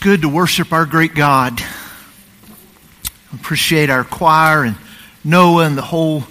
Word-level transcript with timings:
good 0.00 0.22
to 0.22 0.28
worship 0.30 0.72
our 0.72 0.86
great 0.86 1.14
God. 1.14 1.62
Appreciate 3.34 3.90
our 3.90 4.02
choir 4.02 4.64
and 4.64 4.76
Noah 5.24 5.66
and 5.66 5.76
the 5.76 5.82
whole 5.82 6.24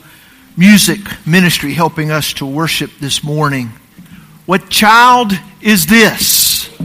music 0.58 1.00
ministry 1.28 1.74
helping 1.74 2.10
us 2.10 2.34
to 2.34 2.48
worship 2.48 2.90
this 3.00 3.24
morning. 3.24 3.68
What 4.48 4.70
child 4.70 5.34
is 5.62 5.86
this? 5.86 6.76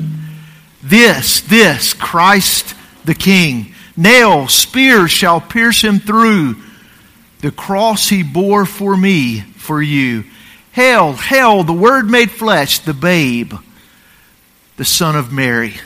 This, 0.83 1.41
this, 1.41 1.95
Christ 1.95 2.75
the 3.07 3.15
King. 3.15 3.75
Nail, 3.97 4.47
spear 4.49 5.09
shall 5.09 5.41
pierce 5.41 5.81
him 5.81 6.01
through. 6.01 6.57
The 7.39 7.51
cross 7.51 8.11
he 8.11 8.23
bore 8.23 8.67
for 8.67 8.95
me, 8.95 9.41
for 9.41 9.81
you. 9.81 10.25
Hail, 10.73 11.15
hail, 11.15 11.63
the 11.63 11.73
Word 11.73 12.11
made 12.11 12.31
flesh, 12.31 12.81
the 12.81 12.93
babe, 12.93 13.55
the 14.77 14.85
Son 14.85 15.17
of 15.17 15.33
Mary. 15.33 15.77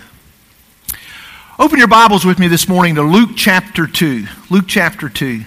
Open 1.61 1.81
your 1.81 1.89
Bibles 1.89 2.25
with 2.25 2.39
me 2.39 2.47
this 2.47 2.69
morning 2.69 2.95
to 2.95 3.03
Luke 3.03 3.31
chapter 3.35 3.89
2. 3.89 4.29
Luke 4.49 4.67
chapter 4.69 5.09
2. 5.09 5.43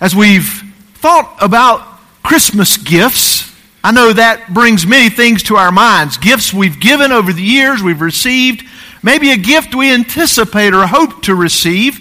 As 0.00 0.16
we've 0.16 0.64
thought 0.94 1.32
about 1.40 2.00
Christmas 2.24 2.76
gifts, 2.76 3.54
I 3.84 3.92
know 3.92 4.12
that 4.12 4.52
brings 4.52 4.84
many 4.84 5.08
things 5.08 5.44
to 5.44 5.54
our 5.54 5.70
minds. 5.70 6.18
Gifts 6.18 6.52
we've 6.52 6.80
given 6.80 7.12
over 7.12 7.32
the 7.32 7.40
years, 7.40 7.84
we've 7.84 8.00
received, 8.00 8.64
maybe 9.00 9.30
a 9.30 9.36
gift 9.36 9.76
we 9.76 9.92
anticipate 9.92 10.74
or 10.74 10.88
hope 10.88 11.22
to 11.22 11.36
receive. 11.36 12.00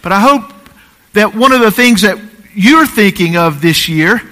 But 0.00 0.12
I 0.12 0.20
hope 0.20 0.50
that 1.12 1.34
one 1.34 1.52
of 1.52 1.60
the 1.60 1.70
things 1.70 2.00
that 2.00 2.18
you're 2.54 2.86
thinking 2.86 3.36
of 3.36 3.60
this 3.60 3.86
year 3.86 4.22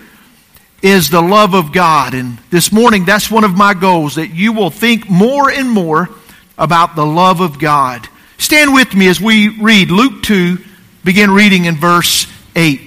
is 0.81 1.11
the 1.11 1.21
love 1.21 1.55
of 1.55 1.73
God. 1.73 2.15
And 2.15 2.39
this 2.49 2.73
morning, 2.73 3.05
that's 3.05 3.31
one 3.31 3.45
of 3.45 3.55
my 3.55 3.75
goals 3.75 4.15
that 4.15 4.29
you 4.29 4.55
will 4.55 4.71
think 4.71 5.11
more 5.11 5.51
and 5.51 5.69
more 5.69 6.09
about 6.59 6.97
the 6.97 7.07
love 7.07 7.41
of 7.41 7.59
God. 7.59 8.09
Stand 8.37 8.75
with 8.75 8.95
me 8.95 9.09
as 9.09 9.21
we 9.21 9.49
read 9.49 9.91
Luke 9.91 10.23
2, 10.23 10.59
begin 11.05 11.31
reading 11.31 11.65
in 11.65 11.77
verse 11.77 12.27
8. 12.55 12.81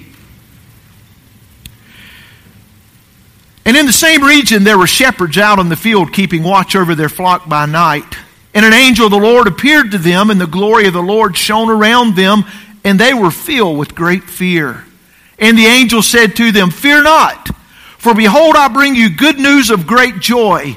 And 3.64 3.76
in 3.76 3.86
the 3.86 3.92
same 3.92 4.22
region 4.22 4.64
there 4.64 4.78
were 4.78 4.86
shepherds 4.86 5.38
out 5.38 5.58
in 5.58 5.68
the 5.68 5.76
field 5.76 6.12
keeping 6.12 6.42
watch 6.42 6.76
over 6.76 6.94
their 6.94 7.08
flock 7.08 7.48
by 7.48 7.66
night. 7.66 8.16
And 8.54 8.66
an 8.66 8.72
angel 8.72 9.06
of 9.06 9.12
the 9.12 9.18
Lord 9.18 9.46
appeared 9.46 9.92
to 9.92 9.98
them, 9.98 10.30
and 10.30 10.40
the 10.40 10.46
glory 10.46 10.86
of 10.86 10.92
the 10.92 11.02
Lord 11.02 11.36
shone 11.36 11.70
around 11.70 12.16
them, 12.16 12.44
and 12.84 12.98
they 12.98 13.14
were 13.14 13.30
filled 13.30 13.78
with 13.78 13.94
great 13.94 14.24
fear. 14.24 14.84
And 15.38 15.56
the 15.56 15.66
angel 15.66 16.02
said 16.02 16.36
to 16.36 16.52
them, 16.52 16.70
Fear 16.70 17.04
not, 17.04 17.48
for 17.96 18.14
behold, 18.14 18.56
I 18.56 18.68
bring 18.68 18.94
you 18.94 19.08
good 19.08 19.38
news 19.38 19.70
of 19.70 19.86
great 19.86 20.20
joy 20.20 20.76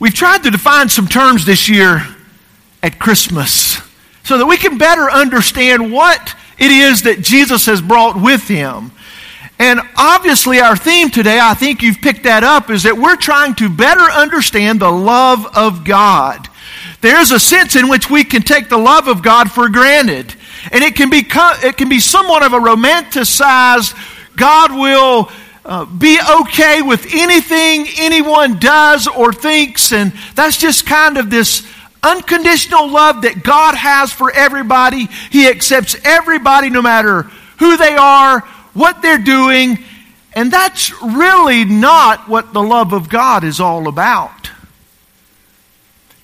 We've 0.00 0.14
tried 0.14 0.42
to 0.44 0.50
define 0.50 0.88
some 0.88 1.06
terms 1.06 1.44
this 1.44 1.68
year 1.68 2.02
at 2.82 2.98
Christmas 2.98 3.78
so 4.24 4.38
that 4.38 4.46
we 4.46 4.56
can 4.56 4.78
better 4.78 5.10
understand 5.10 5.92
what 5.92 6.34
it 6.58 6.70
is 6.70 7.02
that 7.02 7.20
Jesus 7.20 7.66
has 7.66 7.82
brought 7.82 8.20
with 8.20 8.48
him. 8.48 8.92
And 9.58 9.78
obviously, 9.98 10.58
our 10.58 10.74
theme 10.74 11.10
today, 11.10 11.38
I 11.38 11.52
think 11.52 11.82
you've 11.82 12.00
picked 12.00 12.22
that 12.22 12.42
up, 12.42 12.70
is 12.70 12.84
that 12.84 12.96
we're 12.96 13.16
trying 13.16 13.54
to 13.56 13.68
better 13.68 14.00
understand 14.00 14.80
the 14.80 14.90
love 14.90 15.46
of 15.54 15.84
God. 15.84 16.48
There's 17.02 17.30
a 17.30 17.38
sense 17.38 17.76
in 17.76 17.90
which 17.90 18.08
we 18.08 18.24
can 18.24 18.40
take 18.40 18.70
the 18.70 18.78
love 18.78 19.06
of 19.06 19.22
God 19.22 19.50
for 19.50 19.68
granted. 19.68 20.34
And 20.72 20.82
it 20.82 20.96
can 20.96 21.10
be, 21.10 21.26
it 21.28 21.76
can 21.76 21.90
be 21.90 22.00
somewhat 22.00 22.42
of 22.42 22.54
a 22.54 22.58
romanticized, 22.58 23.94
God 24.34 24.72
will 24.72 25.30
uh, 25.70 25.84
be 25.84 26.18
okay 26.42 26.82
with 26.82 27.14
anything 27.14 27.86
anyone 27.96 28.58
does 28.58 29.06
or 29.06 29.32
thinks. 29.32 29.92
And 29.92 30.12
that's 30.34 30.56
just 30.56 30.84
kind 30.84 31.16
of 31.16 31.30
this 31.30 31.64
unconditional 32.02 32.90
love 32.90 33.22
that 33.22 33.44
God 33.44 33.76
has 33.76 34.12
for 34.12 34.32
everybody. 34.32 35.06
He 35.30 35.46
accepts 35.48 35.94
everybody 36.04 36.70
no 36.70 36.82
matter 36.82 37.22
who 37.60 37.76
they 37.76 37.94
are, 37.94 38.40
what 38.74 39.00
they're 39.00 39.18
doing. 39.18 39.78
And 40.32 40.52
that's 40.52 40.90
really 41.02 41.64
not 41.64 42.28
what 42.28 42.52
the 42.52 42.62
love 42.62 42.92
of 42.92 43.08
God 43.08 43.44
is 43.44 43.60
all 43.60 43.86
about. 43.86 44.48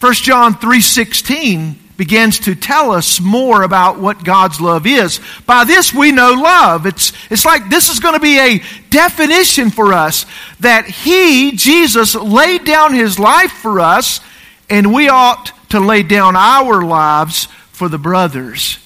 1 0.01 0.15
John 0.15 0.55
3:16 0.55 1.86
begins 1.97 2.41
to 2.41 2.55
tell 2.55 2.93
us 2.93 3.21
more 3.21 3.63
about 3.63 3.99
what 3.99 4.23
God's 4.23 4.61
love 4.61 4.87
is. 4.87 5.21
By 5.47 5.65
this 5.65 5.95
we 5.95 6.13
know 6.13 6.33
love. 6.33 6.87
It's, 6.87 7.13
it's 7.31 7.45
like 7.45 7.69
this 7.71 7.89
is 7.89 8.01
going 8.01 8.15
to 8.15 8.21
be 8.21 8.39
a 8.39 8.63
definition 8.91 9.71
for 9.71 9.93
us 9.93 10.27
that 10.61 10.87
He, 10.87 11.53
Jesus, 11.53 12.15
laid 12.15 12.65
down 12.65 12.95
His 12.95 13.19
life 13.19 13.53
for 13.53 13.81
us, 13.81 14.21
and 14.69 14.93
we 14.93 15.09
ought 15.09 15.53
to 15.71 15.81
lay 15.81 16.03
down 16.03 16.37
our 16.37 16.83
lives 16.83 17.47
for 17.73 17.89
the 17.89 17.99
brothers. 17.99 18.79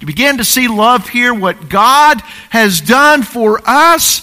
You 0.00 0.06
begin 0.06 0.38
to 0.38 0.44
see 0.44 0.66
love 0.66 1.08
here, 1.08 1.34
what 1.34 1.68
God 1.68 2.20
has 2.50 2.80
done 2.80 3.22
for 3.22 3.60
us. 3.66 4.22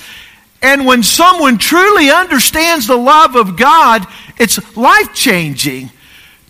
And 0.61 0.87
when 0.87 1.03
someone 1.03 1.59
truly 1.59 2.09
understands 2.09 2.87
the 2.87 2.97
love 2.97 3.35
of 3.35 3.57
God, 3.57 4.07
it's 4.39 4.75
life 4.75 5.13
changing 5.13 5.91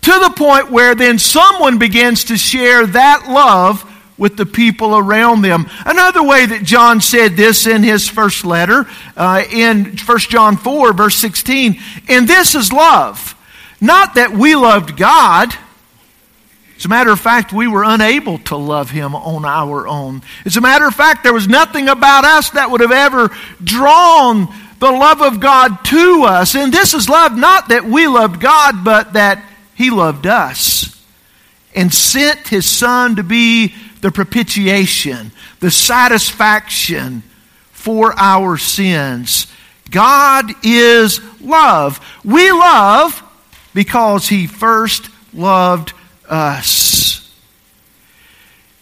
to 0.02 0.10
the 0.10 0.32
point 0.36 0.70
where 0.70 0.94
then 0.94 1.18
someone 1.18 1.78
begins 1.78 2.24
to 2.24 2.36
share 2.36 2.86
that 2.86 3.28
love 3.28 3.84
with 4.18 4.36
the 4.36 4.46
people 4.46 4.98
around 4.98 5.42
them. 5.42 5.66
Another 5.86 6.22
way 6.22 6.44
that 6.44 6.64
John 6.64 7.00
said 7.00 7.36
this 7.36 7.66
in 7.66 7.82
his 7.82 8.08
first 8.08 8.44
letter, 8.44 8.86
uh, 9.16 9.44
in 9.50 9.96
1 9.96 10.18
John 10.18 10.56
4, 10.56 10.92
verse 10.92 11.14
16, 11.16 11.80
and 12.08 12.28
this 12.28 12.54
is 12.54 12.72
love. 12.72 13.36
Not 13.80 14.16
that 14.16 14.32
we 14.32 14.56
loved 14.56 14.96
God. 14.96 15.54
As 16.76 16.84
a 16.84 16.88
matter 16.88 17.10
of 17.10 17.20
fact, 17.20 17.52
we 17.52 17.68
were 17.68 17.84
unable 17.84 18.38
to 18.38 18.56
love 18.56 18.90
him 18.90 19.14
on 19.14 19.44
our 19.44 19.86
own. 19.86 20.22
As 20.44 20.56
a 20.56 20.60
matter 20.60 20.86
of 20.86 20.94
fact, 20.94 21.22
there 21.22 21.32
was 21.32 21.48
nothing 21.48 21.88
about 21.88 22.24
us 22.24 22.50
that 22.50 22.70
would 22.70 22.80
have 22.80 22.92
ever 22.92 23.30
drawn 23.62 24.48
the 24.78 24.90
love 24.90 25.22
of 25.22 25.40
God 25.40 25.84
to 25.86 26.24
us. 26.24 26.54
And 26.54 26.72
this 26.72 26.94
is 26.94 27.08
love, 27.08 27.36
not 27.36 27.68
that 27.70 27.84
we 27.84 28.06
loved 28.06 28.40
God, 28.40 28.84
but 28.84 29.14
that 29.14 29.44
he 29.78 29.90
loved 29.90 30.26
us 30.26 31.00
and 31.72 31.94
sent 31.94 32.48
His 32.48 32.66
Son 32.66 33.14
to 33.14 33.22
be 33.22 33.72
the 34.00 34.10
propitiation, 34.10 35.30
the 35.60 35.70
satisfaction 35.70 37.22
for 37.70 38.12
our 38.16 38.56
sins. 38.56 39.46
God 39.88 40.50
is 40.64 41.20
love. 41.40 42.04
We 42.24 42.50
love 42.50 43.22
because 43.72 44.26
He 44.26 44.48
first 44.48 45.10
loved 45.32 45.92
us. 46.28 47.32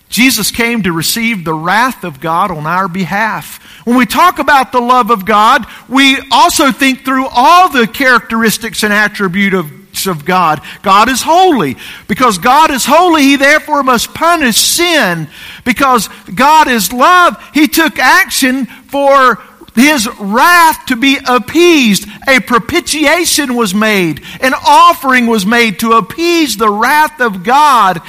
Jesus 0.09 0.51
came 0.51 0.83
to 0.85 0.93
receive 0.93 1.45
the 1.45 1.53
wrath 1.53 2.05
of 2.05 2.21
God 2.21 2.51
on 2.51 2.67
our 2.67 2.89
behalf. 2.89 3.63
When 3.85 3.99
we 3.99 4.07
talk 4.07 4.39
about 4.39 4.73
the 4.73 4.81
love 4.81 5.11
of 5.11 5.27
God, 5.27 5.67
we 5.91 6.19
also 6.31 6.73
think 6.73 7.05
through 7.05 7.27
all 7.27 7.69
the 7.69 7.87
characteristics 7.87 8.83
and 8.83 8.95
attribute 8.95 9.53
of 9.53 9.86
of 10.05 10.27
God. 10.27 10.61
God 10.83 11.09
is 11.09 11.23
holy. 11.23 11.79
Because 12.07 12.37
God 12.37 12.71
is 12.71 12.85
holy, 12.85 13.23
He 13.23 13.37
therefore 13.37 13.83
must 13.83 14.13
punish 14.13 14.59
sin. 14.59 15.29
Because 15.65 16.11
God 16.35 16.69
is 16.69 16.93
love, 16.93 17.43
He 17.55 17.69
took 17.69 17.99
action 17.99 18.67
for 18.67 19.41
his 19.77 20.09
wrath 20.19 20.87
to 20.87 20.97
be 20.97 21.19
appeased. 21.27 22.09
A 22.27 22.41
propitiation 22.41 23.55
was 23.55 23.75
made. 23.75 24.23
An 24.41 24.55
offering 24.55 25.27
was 25.27 25.45
made 25.45 25.81
to 25.81 25.93
appease 25.93 26.57
the 26.57 26.71
wrath 26.71 27.21
of 27.21 27.45
God. 27.45 28.01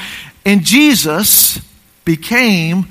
And 0.45 0.63
Jesus 0.63 1.59
became 2.05 2.85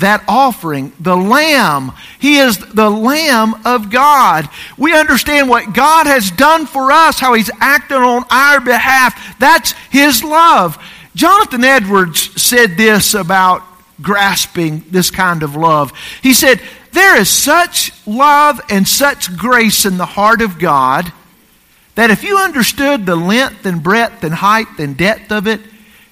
that 0.00 0.24
offering, 0.28 0.92
the 1.00 1.16
Lamb. 1.16 1.92
He 2.18 2.38
is 2.38 2.58
the 2.58 2.90
Lamb 2.90 3.54
of 3.64 3.90
God. 3.90 4.48
We 4.76 4.98
understand 4.98 5.48
what 5.48 5.72
God 5.72 6.06
has 6.06 6.30
done 6.30 6.66
for 6.66 6.92
us, 6.92 7.18
how 7.18 7.34
He's 7.34 7.50
acted 7.60 7.98
on 7.98 8.24
our 8.30 8.60
behalf. 8.60 9.38
That's 9.38 9.72
His 9.90 10.22
love. 10.24 10.78
Jonathan 11.14 11.64
Edwards 11.64 12.40
said 12.40 12.76
this 12.76 13.14
about 13.14 13.62
grasping 14.02 14.84
this 14.90 15.10
kind 15.10 15.42
of 15.42 15.56
love. 15.56 15.92
He 16.22 16.32
said, 16.32 16.60
There 16.92 17.18
is 17.18 17.28
such 17.28 17.92
love 18.06 18.60
and 18.70 18.86
such 18.86 19.36
grace 19.36 19.84
in 19.84 19.98
the 19.98 20.06
heart 20.06 20.42
of 20.42 20.58
God 20.58 21.12
that 21.94 22.10
if 22.10 22.22
you 22.22 22.38
understood 22.38 23.04
the 23.04 23.16
length 23.16 23.66
and 23.66 23.82
breadth 23.82 24.24
and 24.24 24.32
height 24.32 24.78
and 24.78 24.96
depth 24.96 25.32
of 25.32 25.46
it, 25.46 25.60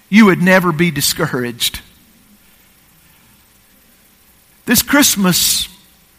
you 0.09 0.27
would 0.27 0.43
never 0.43 0.73
be 0.73 0.91
discouraged. 0.91 1.81
This 4.69 4.83
Christmas, 4.83 5.67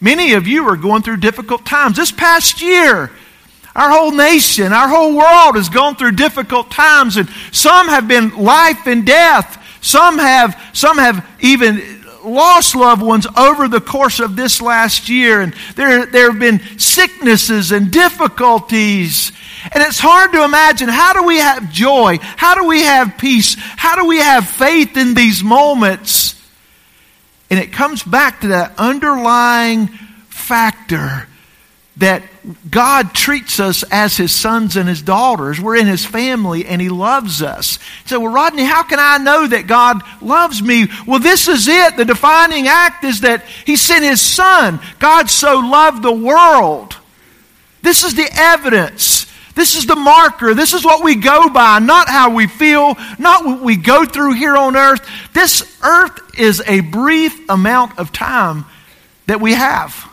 many 0.01 0.33
of 0.33 0.47
you 0.47 0.67
are 0.69 0.75
going 0.75 1.03
through 1.03 1.17
difficult 1.17 1.67
times. 1.67 1.97
This 1.97 2.11
past 2.11 2.63
year, 2.63 3.11
our 3.75 3.89
whole 3.91 4.11
nation, 4.11 4.73
our 4.73 4.87
whole 4.87 5.15
world 5.15 5.55
has 5.55 5.69
gone 5.69 5.95
through 5.95 6.13
difficult 6.13 6.71
times, 6.71 7.17
and 7.17 7.29
some 7.51 7.89
have 7.89 8.07
been 8.07 8.35
life 8.35 8.87
and 8.87 9.05
death. 9.05 9.63
Some 9.81 10.17
have, 10.17 10.59
some 10.73 10.97
have 10.97 11.29
even 11.41 12.03
lost 12.25 12.75
loved 12.75 13.03
ones 13.03 13.27
over 13.37 13.67
the 13.67 13.81
course 13.81 14.19
of 14.19 14.35
this 14.35 14.59
last 14.59 15.09
year, 15.09 15.41
and 15.41 15.53
there, 15.75 16.07
there 16.07 16.31
have 16.31 16.39
been 16.39 16.59
sicknesses 16.79 17.71
and 17.71 17.91
difficulties. 17.91 19.31
And 19.71 19.83
it's 19.83 19.99
hard 19.99 20.31
to 20.31 20.43
imagine 20.43 20.89
how 20.89 21.13
do 21.13 21.21
we 21.21 21.37
have 21.37 21.71
joy? 21.71 22.17
How 22.19 22.55
do 22.55 22.65
we 22.65 22.81
have 22.81 23.15
peace? 23.19 23.55
How 23.59 23.95
do 23.95 24.07
we 24.07 24.17
have 24.17 24.49
faith 24.49 24.97
in 24.97 25.13
these 25.13 25.43
moments? 25.43 26.38
And 27.49 27.59
it 27.59 27.71
comes 27.71 28.03
back 28.03 28.41
to 28.41 28.49
that 28.49 28.73
underlying 28.77 29.87
factor 30.27 31.27
that 31.97 32.23
God 32.69 33.13
treats 33.13 33.59
us 33.59 33.83
as 33.91 34.15
his 34.15 34.31
sons 34.31 34.77
and 34.77 34.87
his 34.87 35.01
daughters. 35.01 35.59
We're 35.59 35.75
in 35.75 35.87
his 35.87 36.05
family 36.05 36.65
and 36.65 36.81
he 36.81 36.87
loves 36.87 37.41
us. 37.41 37.77
So, 38.05 38.21
well, 38.21 38.31
Rodney, 38.31 38.63
how 38.63 38.83
can 38.83 38.99
I 38.99 39.17
know 39.17 39.47
that 39.47 39.67
God 39.67 40.01
loves 40.21 40.61
me? 40.61 40.87
Well, 41.05 41.19
this 41.19 41.49
is 41.49 41.67
it. 41.67 41.97
The 41.97 42.05
defining 42.05 42.67
act 42.67 43.03
is 43.03 43.21
that 43.21 43.43
he 43.65 43.75
sent 43.75 44.05
his 44.05 44.21
son. 44.21 44.79
God 44.99 45.29
so 45.29 45.59
loved 45.59 46.01
the 46.01 46.11
world. 46.11 46.95
This 47.81 48.03
is 48.03 48.15
the 48.15 48.29
evidence. 48.33 49.28
This 49.55 49.75
is 49.75 49.85
the 49.85 49.95
marker. 49.95 50.53
This 50.53 50.73
is 50.73 50.85
what 50.85 51.03
we 51.03 51.15
go 51.15 51.49
by, 51.49 51.79
not 51.79 52.07
how 52.07 52.33
we 52.33 52.47
feel, 52.47 52.95
not 53.17 53.45
what 53.45 53.61
we 53.61 53.75
go 53.75 54.05
through 54.05 54.33
here 54.33 54.55
on 54.55 54.75
earth. 54.75 55.07
This 55.33 55.77
earth 55.83 56.39
is 56.39 56.61
a 56.65 56.79
brief 56.79 57.49
amount 57.49 57.99
of 57.99 58.11
time 58.11 58.65
that 59.25 59.41
we 59.41 59.53
have. 59.53 60.09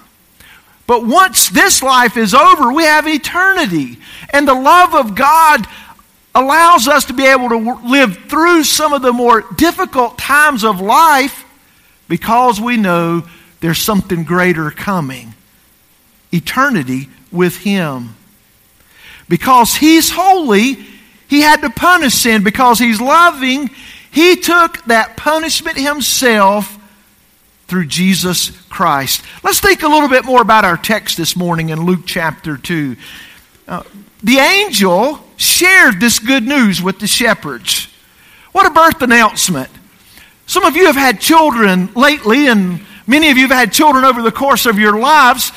But 0.86 1.04
once 1.04 1.48
this 1.48 1.82
life 1.82 2.16
is 2.16 2.34
over, 2.34 2.72
we 2.72 2.84
have 2.84 3.06
eternity. 3.06 3.98
And 4.30 4.46
the 4.46 4.54
love 4.54 4.94
of 4.94 5.14
God 5.14 5.66
allows 6.34 6.86
us 6.86 7.06
to 7.06 7.12
be 7.12 7.26
able 7.26 7.48
to 7.48 7.80
live 7.86 8.16
through 8.28 8.62
some 8.64 8.92
of 8.92 9.02
the 9.02 9.12
more 9.12 9.42
difficult 9.56 10.18
times 10.18 10.64
of 10.64 10.80
life 10.80 11.44
because 12.08 12.60
we 12.60 12.76
know 12.76 13.26
there's 13.60 13.78
something 13.78 14.24
greater 14.24 14.70
coming 14.70 15.34
eternity 16.32 17.08
with 17.32 17.56
Him. 17.58 18.15
Because 19.28 19.74
He's 19.74 20.10
holy, 20.10 20.74
He 21.28 21.40
had 21.40 21.60
to 21.62 21.70
punish 21.70 22.14
sin. 22.14 22.42
Because 22.44 22.78
He's 22.78 23.00
loving, 23.00 23.70
He 24.10 24.36
took 24.36 24.82
that 24.84 25.16
punishment 25.16 25.78
Himself 25.78 26.78
through 27.68 27.86
Jesus 27.86 28.50
Christ. 28.68 29.22
Let's 29.42 29.60
think 29.60 29.82
a 29.82 29.88
little 29.88 30.08
bit 30.08 30.24
more 30.24 30.40
about 30.40 30.64
our 30.64 30.76
text 30.76 31.16
this 31.16 31.36
morning 31.36 31.70
in 31.70 31.84
Luke 31.84 32.02
chapter 32.06 32.56
2. 32.56 32.96
Uh, 33.66 33.82
the 34.22 34.38
angel 34.38 35.24
shared 35.36 36.00
this 36.00 36.18
good 36.18 36.44
news 36.44 36.80
with 36.80 37.00
the 37.00 37.06
shepherds. 37.06 37.88
What 38.52 38.66
a 38.66 38.70
birth 38.70 39.02
announcement. 39.02 39.68
Some 40.46 40.64
of 40.64 40.76
you 40.76 40.86
have 40.86 40.96
had 40.96 41.20
children 41.20 41.92
lately, 41.94 42.46
and 42.46 42.80
many 43.06 43.30
of 43.30 43.36
you 43.36 43.48
have 43.48 43.56
had 43.56 43.72
children 43.72 44.04
over 44.04 44.22
the 44.22 44.32
course 44.32 44.64
of 44.64 44.78
your 44.78 44.98
lives. 44.98 45.50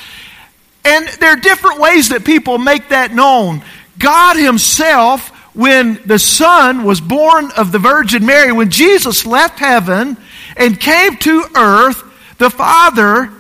And 0.86 1.08
there 1.20 1.32
are 1.32 1.40
different 1.40 1.80
ways 1.80 2.10
that 2.10 2.24
people 2.26 2.58
make 2.58 2.90
that 2.90 3.14
known. 3.14 3.62
God 3.98 4.38
Himself, 4.38 5.30
when 5.54 6.00
the 6.06 6.20
Son 6.20 6.84
was 6.84 7.02
born 7.02 7.52
of 7.58 7.72
the 7.72 7.80
Virgin 7.80 8.26
Mary, 8.26 8.52
when 8.52 8.70
Jesus 8.70 9.26
left 9.26 9.60
heaven 9.60 10.18
and 10.56 10.80
came 10.80 11.18
to 11.18 11.46
earth, 11.56 12.04
the 12.38 12.50
Father 12.50 13.32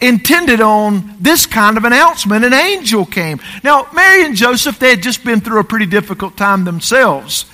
intended 0.00 0.60
on 0.60 1.16
this 1.20 1.46
kind 1.46 1.76
of 1.76 1.84
announcement. 1.84 2.44
An 2.44 2.52
angel 2.52 3.06
came. 3.06 3.40
Now, 3.64 3.88
Mary 3.92 4.24
and 4.24 4.36
Joseph, 4.36 4.78
they 4.78 4.90
had 4.90 5.02
just 5.02 5.24
been 5.24 5.40
through 5.40 5.60
a 5.60 5.64
pretty 5.64 5.86
difficult 5.86 6.36
time 6.36 6.64
themselves. 6.64 7.46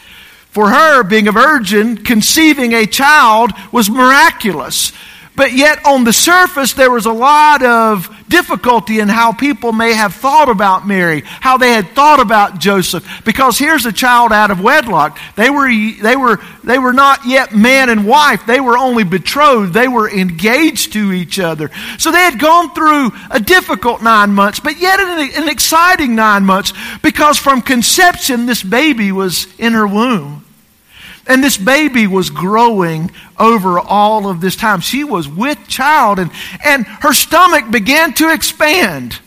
For 0.51 0.69
her, 0.69 1.03
being 1.03 1.29
a 1.29 1.33
virgin, 1.33 1.97
conceiving 2.05 2.75
a 2.75 2.85
child 2.85 3.53
was 3.71 3.89
miraculous. 3.89 4.93
But 5.35 5.53
yet, 5.53 5.87
on 5.87 6.05
the 6.05 6.13
surface, 6.13 6.75
there 6.75 6.91
was 6.91 7.07
a 7.07 7.13
lot 7.13 7.63
of 7.63 8.15
difficulty 8.29 9.01
in 9.01 9.09
how 9.09 9.33
people 9.33 9.73
may 9.73 9.95
have 9.95 10.15
thought 10.15 10.51
about 10.51 10.87
Mary, 10.87 11.23
how 11.25 11.57
they 11.57 11.73
had 11.73 11.89
thought 11.89 12.21
about 12.21 12.59
Joseph. 12.59 13.07
Because 13.25 13.59
here's 13.59 13.87
a 13.87 13.93
child 13.93 14.31
out 14.33 14.51
of 14.51 14.61
wedlock. 14.61 15.19
They 15.37 15.49
were, 15.49 15.71
they 16.03 16.17
were, 16.17 16.39
they 16.63 16.79
were 16.79 16.93
not 16.93 17.25
yet 17.25 17.55
man 17.55 17.89
and 17.89 18.07
wife. 18.07 18.45
They 18.45 18.61
were 18.61 18.77
only 18.77 19.05
betrothed. 19.05 19.73
They 19.73 19.89
were 19.89 20.11
engaged 20.11 20.93
to 20.95 21.13
each 21.13 21.39
other. 21.39 21.71
So 21.99 22.13
they 22.13 22.19
had 22.19 22.39
gone 22.39 22.75
through 22.75 23.13
a 23.31 23.41
difficult 23.41 24.03
nine 24.03 24.33
months, 24.33 24.61
but 24.61 24.79
yet 24.79 25.01
an, 25.01 25.43
an 25.43 25.49
exciting 25.49 26.15
nine 26.15 26.45
months 26.45 26.75
because 27.03 27.39
from 27.39 27.63
conception, 27.63 28.45
this 28.45 28.63
baby 28.63 29.13
was 29.13 29.47
in 29.59 29.73
her 29.73 29.87
womb. 29.87 30.45
And 31.27 31.43
this 31.43 31.57
baby 31.57 32.07
was 32.07 32.31
growing 32.31 33.11
over 33.39 33.79
all 33.79 34.29
of 34.29 34.41
this 34.41 34.57
time. 34.57 34.81
She 34.81 35.05
was 35.05 35.29
with 35.29 35.69
child, 35.69 36.19
and, 36.19 36.31
and 36.65 36.85
her 36.85 37.13
stomach 37.13 37.71
began 37.71 38.13
to 38.15 38.33
expand. 38.33 39.19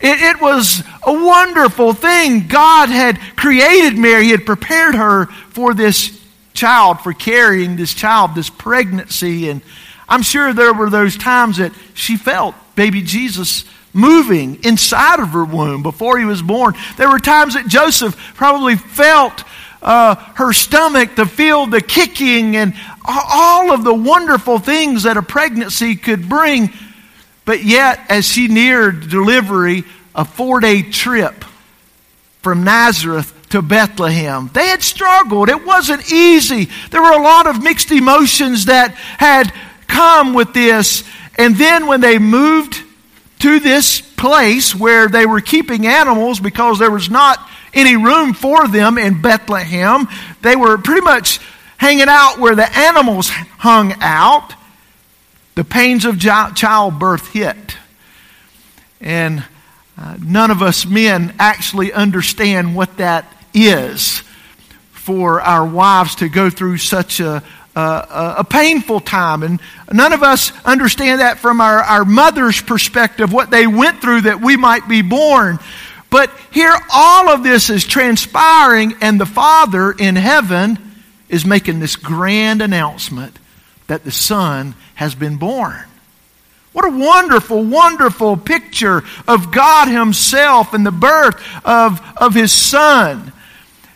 It, 0.00 0.20
it, 0.20 0.40
was 0.40 0.82
a 1.06 1.12
wonderful 1.12 1.92
thing. 1.92 2.46
God 2.48 2.88
had 2.88 3.18
created 3.36 3.98
Mary, 3.98 4.24
He 4.24 4.30
had 4.30 4.46
prepared 4.46 4.94
her 4.94 5.26
for 5.26 5.74
this 5.74 6.20
child, 6.54 7.00
for 7.00 7.12
carrying 7.12 7.76
this 7.76 7.92
child, 7.92 8.34
this 8.34 8.50
pregnancy. 8.50 9.48
And 9.50 9.60
I'm 10.08 10.22
sure 10.22 10.52
there 10.52 10.74
were 10.74 10.90
those 10.90 11.16
times 11.16 11.58
that 11.58 11.72
she 11.94 12.16
felt 12.16 12.54
baby 12.74 13.02
Jesus 13.02 13.64
moving 13.94 14.62
inside 14.64 15.20
of 15.20 15.28
her 15.28 15.44
womb 15.44 15.82
before 15.82 16.18
he 16.18 16.24
was 16.24 16.42
born. 16.42 16.74
There 16.96 17.08
were 17.08 17.20
times 17.20 17.54
that 17.54 17.68
Joseph 17.68 18.16
probably 18.34 18.76
felt 18.76 19.44
uh, 19.84 20.14
her 20.34 20.52
stomach 20.52 21.14
to 21.16 21.26
feel 21.26 21.66
the 21.66 21.80
kicking 21.80 22.56
and 22.56 22.74
all 23.04 23.72
of 23.72 23.84
the 23.84 23.94
wonderful 23.94 24.58
things 24.58 25.02
that 25.02 25.16
a 25.16 25.22
pregnancy 25.22 25.94
could 25.94 26.28
bring. 26.28 26.72
But 27.44 27.62
yet, 27.62 28.00
as 28.08 28.24
she 28.24 28.48
neared 28.48 29.10
delivery, 29.10 29.84
a 30.14 30.24
four 30.24 30.60
day 30.60 30.82
trip 30.82 31.44
from 32.40 32.64
Nazareth 32.64 33.32
to 33.50 33.62
Bethlehem. 33.62 34.50
They 34.52 34.66
had 34.66 34.82
struggled. 34.82 35.48
It 35.48 35.64
wasn't 35.64 36.12
easy. 36.12 36.68
There 36.90 37.02
were 37.02 37.12
a 37.12 37.22
lot 37.22 37.46
of 37.46 37.62
mixed 37.62 37.90
emotions 37.92 38.64
that 38.64 38.92
had 38.94 39.52
come 39.86 40.34
with 40.34 40.54
this. 40.54 41.04
And 41.36 41.56
then 41.56 41.86
when 41.86 42.00
they 42.00 42.18
moved 42.18 42.82
to 43.40 43.60
this 43.60 44.00
place 44.00 44.74
where 44.74 45.08
they 45.08 45.26
were 45.26 45.40
keeping 45.40 45.86
animals 45.86 46.40
because 46.40 46.78
there 46.78 46.90
was 46.90 47.10
not 47.10 47.38
any 47.74 47.96
room 47.96 48.34
for 48.34 48.68
them 48.68 48.98
in 48.98 49.20
Bethlehem. 49.20 50.08
They 50.42 50.56
were 50.56 50.78
pretty 50.78 51.02
much 51.02 51.40
hanging 51.76 52.08
out 52.08 52.38
where 52.38 52.54
the 52.54 52.70
animals 52.78 53.28
hung 53.28 53.94
out. 54.00 54.54
The 55.54 55.64
pains 55.64 56.04
of 56.04 56.18
childbirth 56.18 57.28
hit. 57.32 57.76
And 59.00 59.44
uh, 59.96 60.16
none 60.24 60.50
of 60.50 60.62
us 60.62 60.86
men 60.86 61.34
actually 61.38 61.92
understand 61.92 62.74
what 62.74 62.96
that 62.96 63.30
is 63.52 64.22
for 64.92 65.40
our 65.40 65.66
wives 65.66 66.16
to 66.16 66.28
go 66.28 66.50
through 66.50 66.78
such 66.78 67.20
a, 67.20 67.42
a, 67.76 68.34
a, 68.38 68.44
painful 68.44 69.00
time. 69.00 69.42
And 69.42 69.60
none 69.92 70.12
of 70.12 70.22
us 70.22 70.50
understand 70.64 71.20
that 71.20 71.38
from 71.38 71.60
our, 71.60 71.80
our 71.80 72.04
mother's 72.04 72.60
perspective, 72.60 73.32
what 73.32 73.50
they 73.50 73.66
went 73.66 74.00
through 74.00 74.22
that 74.22 74.40
we 74.40 74.56
might 74.56 74.88
be 74.88 75.02
born. 75.02 75.58
But 76.14 76.30
here, 76.52 76.72
all 76.92 77.28
of 77.30 77.42
this 77.42 77.70
is 77.70 77.84
transpiring, 77.84 78.94
and 79.00 79.20
the 79.20 79.26
Father 79.26 79.90
in 79.90 80.14
heaven 80.14 80.78
is 81.28 81.44
making 81.44 81.80
this 81.80 81.96
grand 81.96 82.62
announcement 82.62 83.36
that 83.88 84.04
the 84.04 84.12
Son 84.12 84.76
has 84.94 85.16
been 85.16 85.38
born. 85.38 85.84
What 86.72 86.84
a 86.84 86.96
wonderful, 86.96 87.64
wonderful 87.64 88.36
picture 88.36 89.02
of 89.26 89.50
God 89.50 89.88
Himself 89.88 90.72
and 90.72 90.86
the 90.86 90.92
birth 90.92 91.34
of, 91.66 92.00
of 92.16 92.32
His 92.32 92.52
Son. 92.52 93.32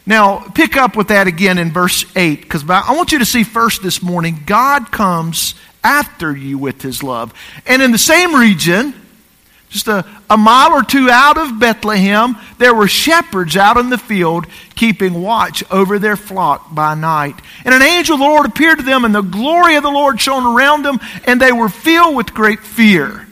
Now, 0.04 0.40
pick 0.40 0.76
up 0.76 0.96
with 0.96 1.08
that 1.08 1.28
again 1.28 1.56
in 1.56 1.70
verse 1.70 2.04
8, 2.16 2.40
because 2.40 2.68
I 2.68 2.96
want 2.96 3.12
you 3.12 3.20
to 3.20 3.26
see 3.26 3.44
first 3.44 3.80
this 3.80 4.02
morning, 4.02 4.42
God 4.44 4.90
comes 4.90 5.54
after 5.84 6.36
you 6.36 6.58
with 6.58 6.82
His 6.82 7.00
love. 7.04 7.32
And 7.64 7.80
in 7.80 7.92
the 7.92 7.96
same 7.96 8.34
region, 8.34 8.92
just 9.68 9.86
a, 9.88 10.04
a 10.30 10.36
mile 10.36 10.72
or 10.72 10.82
two 10.82 11.10
out 11.10 11.36
of 11.36 11.58
Bethlehem, 11.58 12.36
there 12.58 12.74
were 12.74 12.88
shepherds 12.88 13.56
out 13.56 13.76
in 13.76 13.90
the 13.90 13.98
field 13.98 14.46
keeping 14.74 15.20
watch 15.20 15.62
over 15.70 15.98
their 15.98 16.16
flock 16.16 16.74
by 16.74 16.94
night. 16.94 17.34
And 17.64 17.74
an 17.74 17.82
angel 17.82 18.14
of 18.14 18.20
the 18.20 18.26
Lord 18.26 18.46
appeared 18.46 18.78
to 18.78 18.84
them, 18.84 19.04
and 19.04 19.14
the 19.14 19.20
glory 19.20 19.76
of 19.76 19.82
the 19.82 19.90
Lord 19.90 20.20
shone 20.20 20.46
around 20.46 20.84
them, 20.84 20.98
and 21.24 21.40
they 21.40 21.52
were 21.52 21.68
filled 21.68 22.16
with 22.16 22.32
great 22.32 22.60
fear. 22.60 23.26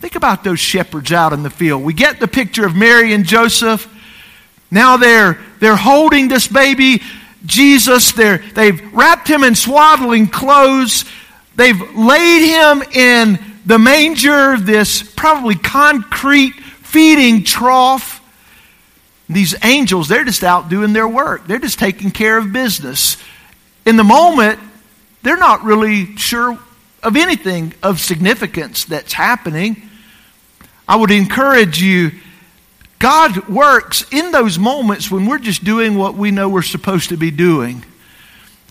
Think 0.00 0.14
about 0.14 0.44
those 0.44 0.60
shepherds 0.60 1.12
out 1.12 1.32
in 1.32 1.42
the 1.42 1.50
field. 1.50 1.82
We 1.82 1.92
get 1.92 2.20
the 2.20 2.28
picture 2.28 2.64
of 2.64 2.74
Mary 2.74 3.12
and 3.12 3.24
Joseph. 3.24 3.92
Now 4.70 4.96
they're, 4.96 5.38
they're 5.60 5.76
holding 5.76 6.28
this 6.28 6.46
baby, 6.46 7.02
Jesus. 7.44 8.12
They're, 8.12 8.38
they've 8.38 8.80
wrapped 8.94 9.28
him 9.28 9.42
in 9.42 9.54
swaddling 9.54 10.28
clothes. 10.28 11.04
They've 11.56 11.80
laid 11.96 12.46
him 12.46 12.82
in 12.94 13.47
the 13.68 13.78
manger, 13.78 14.56
this 14.56 15.02
probably 15.02 15.54
concrete 15.54 16.54
feeding 16.54 17.44
trough. 17.44 18.24
These 19.28 19.54
angels, 19.62 20.08
they're 20.08 20.24
just 20.24 20.42
out 20.42 20.70
doing 20.70 20.94
their 20.94 21.06
work. 21.06 21.46
They're 21.46 21.58
just 21.58 21.78
taking 21.78 22.10
care 22.10 22.38
of 22.38 22.50
business. 22.50 23.18
In 23.84 23.98
the 23.98 24.04
moment, 24.04 24.58
they're 25.22 25.36
not 25.36 25.64
really 25.64 26.16
sure 26.16 26.58
of 27.02 27.14
anything 27.14 27.74
of 27.82 28.00
significance 28.00 28.86
that's 28.86 29.12
happening. 29.12 29.82
I 30.88 30.96
would 30.96 31.10
encourage 31.10 31.78
you, 31.82 32.12
God 32.98 33.48
works 33.48 34.02
in 34.10 34.32
those 34.32 34.58
moments 34.58 35.10
when 35.10 35.26
we're 35.26 35.38
just 35.40 35.62
doing 35.62 35.98
what 35.98 36.14
we 36.14 36.30
know 36.30 36.48
we're 36.48 36.62
supposed 36.62 37.10
to 37.10 37.18
be 37.18 37.30
doing. 37.30 37.84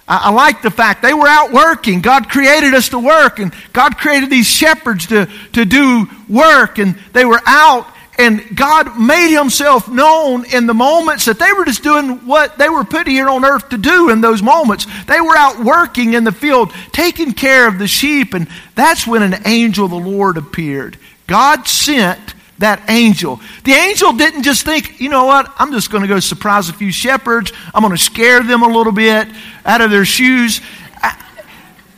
I, 0.07 0.17
I 0.25 0.29
like 0.31 0.61
the 0.61 0.71
fact 0.71 1.01
they 1.01 1.13
were 1.13 1.27
out 1.27 1.51
working. 1.51 2.01
God 2.01 2.29
created 2.29 2.73
us 2.73 2.89
to 2.89 2.99
work, 2.99 3.39
and 3.39 3.53
God 3.73 3.97
created 3.97 4.29
these 4.29 4.47
shepherds 4.47 5.07
to, 5.07 5.27
to 5.53 5.65
do 5.65 6.07
work, 6.29 6.79
and 6.79 6.95
they 7.13 7.25
were 7.25 7.41
out 7.45 7.87
and 8.19 8.55
God 8.55 8.99
made 8.99 9.35
himself 9.35 9.87
known 9.87 10.45
in 10.45 10.65
the 10.65 10.73
moments 10.73 11.25
that 11.25 11.37
they 11.37 11.53
were 11.53 11.65
just 11.65 11.83
doing 11.83 12.25
what 12.25 12.57
they 12.57 12.67
were 12.67 12.83
put 12.83 13.07
here 13.07 13.29
on 13.29 13.45
earth 13.45 13.69
to 13.69 13.77
do 13.77 14.09
in 14.09 14.21
those 14.21 14.41
moments. 14.41 14.87
They 15.05 15.21
were 15.21 15.37
out 15.37 15.63
working 15.63 16.13
in 16.13 16.23
the 16.23 16.31
field, 16.31 16.73
taking 16.91 17.33
care 17.33 17.67
of 17.67 17.77
the 17.77 17.87
sheep, 17.87 18.33
and 18.33 18.47
that's 18.73 19.05
when 19.05 19.21
an 19.21 19.41
angel 19.45 19.85
of 19.85 19.91
the 19.91 19.97
Lord 19.97 20.37
appeared. 20.37 20.97
God 21.27 21.67
sent 21.67 22.33
that 22.59 22.89
angel. 22.89 23.39
The 23.63 23.73
angel 23.73 24.13
didn't 24.13 24.43
just 24.43 24.65
think, 24.65 24.99
you 24.99 25.09
know 25.09 25.25
what, 25.25 25.51
I'm 25.57 25.71
just 25.71 25.91
going 25.91 26.01
to 26.01 26.07
go 26.07 26.19
surprise 26.19 26.69
a 26.69 26.73
few 26.73 26.91
shepherds. 26.91 27.51
I'm 27.73 27.81
going 27.81 27.95
to 27.95 28.01
scare 28.01 28.41
them 28.41 28.63
a 28.63 28.67
little 28.67 28.93
bit 28.93 29.27
out 29.65 29.81
of 29.81 29.91
their 29.91 30.05
shoes. 30.05 30.61
Uh, 31.01 31.13